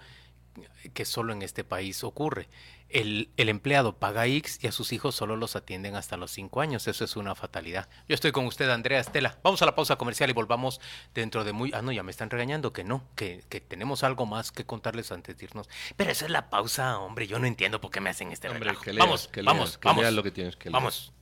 que 0.93 1.03
solo 1.03 1.33
en 1.33 1.41
este 1.41 1.65
país 1.65 2.01
ocurre 2.05 2.47
el, 2.89 3.29
empleado 3.37 3.97
paga 3.97 4.25
X 4.25 4.59
y 4.61 4.67
a 4.67 4.71
sus 4.71 4.91
hijos 4.93 5.15
solo 5.15 5.35
los 5.35 5.55
atienden 5.55 5.95
hasta 5.95 6.17
los 6.17 6.31
5 6.31 6.61
años. 6.61 6.87
Eso 6.87 7.03
es 7.03 7.15
una 7.15 7.35
fatalidad. 7.35 7.87
Yo 8.07 8.15
estoy 8.15 8.31
con 8.31 8.45
usted, 8.45 8.69
Andrea 8.69 8.99
Estela. 8.99 9.37
Vamos 9.43 9.61
a 9.61 9.65
la 9.65 9.75
pausa 9.75 9.95
comercial 9.97 10.29
y 10.29 10.33
volvamos 10.33 10.81
dentro 11.13 11.43
de 11.43 11.53
muy... 11.53 11.71
Ah, 11.73 11.81
no, 11.81 11.91
ya 11.91 12.03
me 12.03 12.11
están 12.11 12.29
regañando 12.29 12.73
que 12.73 12.83
no, 12.83 13.03
que, 13.15 13.43
que 13.49 13.61
tenemos 13.61 14.03
algo 14.03 14.25
más 14.25 14.51
que 14.51 14.65
contarles 14.65 15.11
antes 15.11 15.37
de 15.37 15.45
irnos. 15.45 15.69
Pero 15.95 16.11
esa 16.11 16.25
es 16.25 16.31
la 16.31 16.49
pausa, 16.49 16.99
hombre. 16.99 17.27
Yo 17.27 17.39
no 17.39 17.47
entiendo 17.47 17.79
por 17.81 17.91
qué 17.91 18.01
me 18.01 18.09
hacen 18.09 18.31
este 18.31 18.49
hombre, 18.49 18.71
vamos, 18.97 19.29
vamos, 19.43 19.79
vamos. 19.81 20.13
lo 20.13 20.23
que 20.23 20.31
tienes 20.31 20.55
que 20.55 20.69
Vamos. 20.69 21.13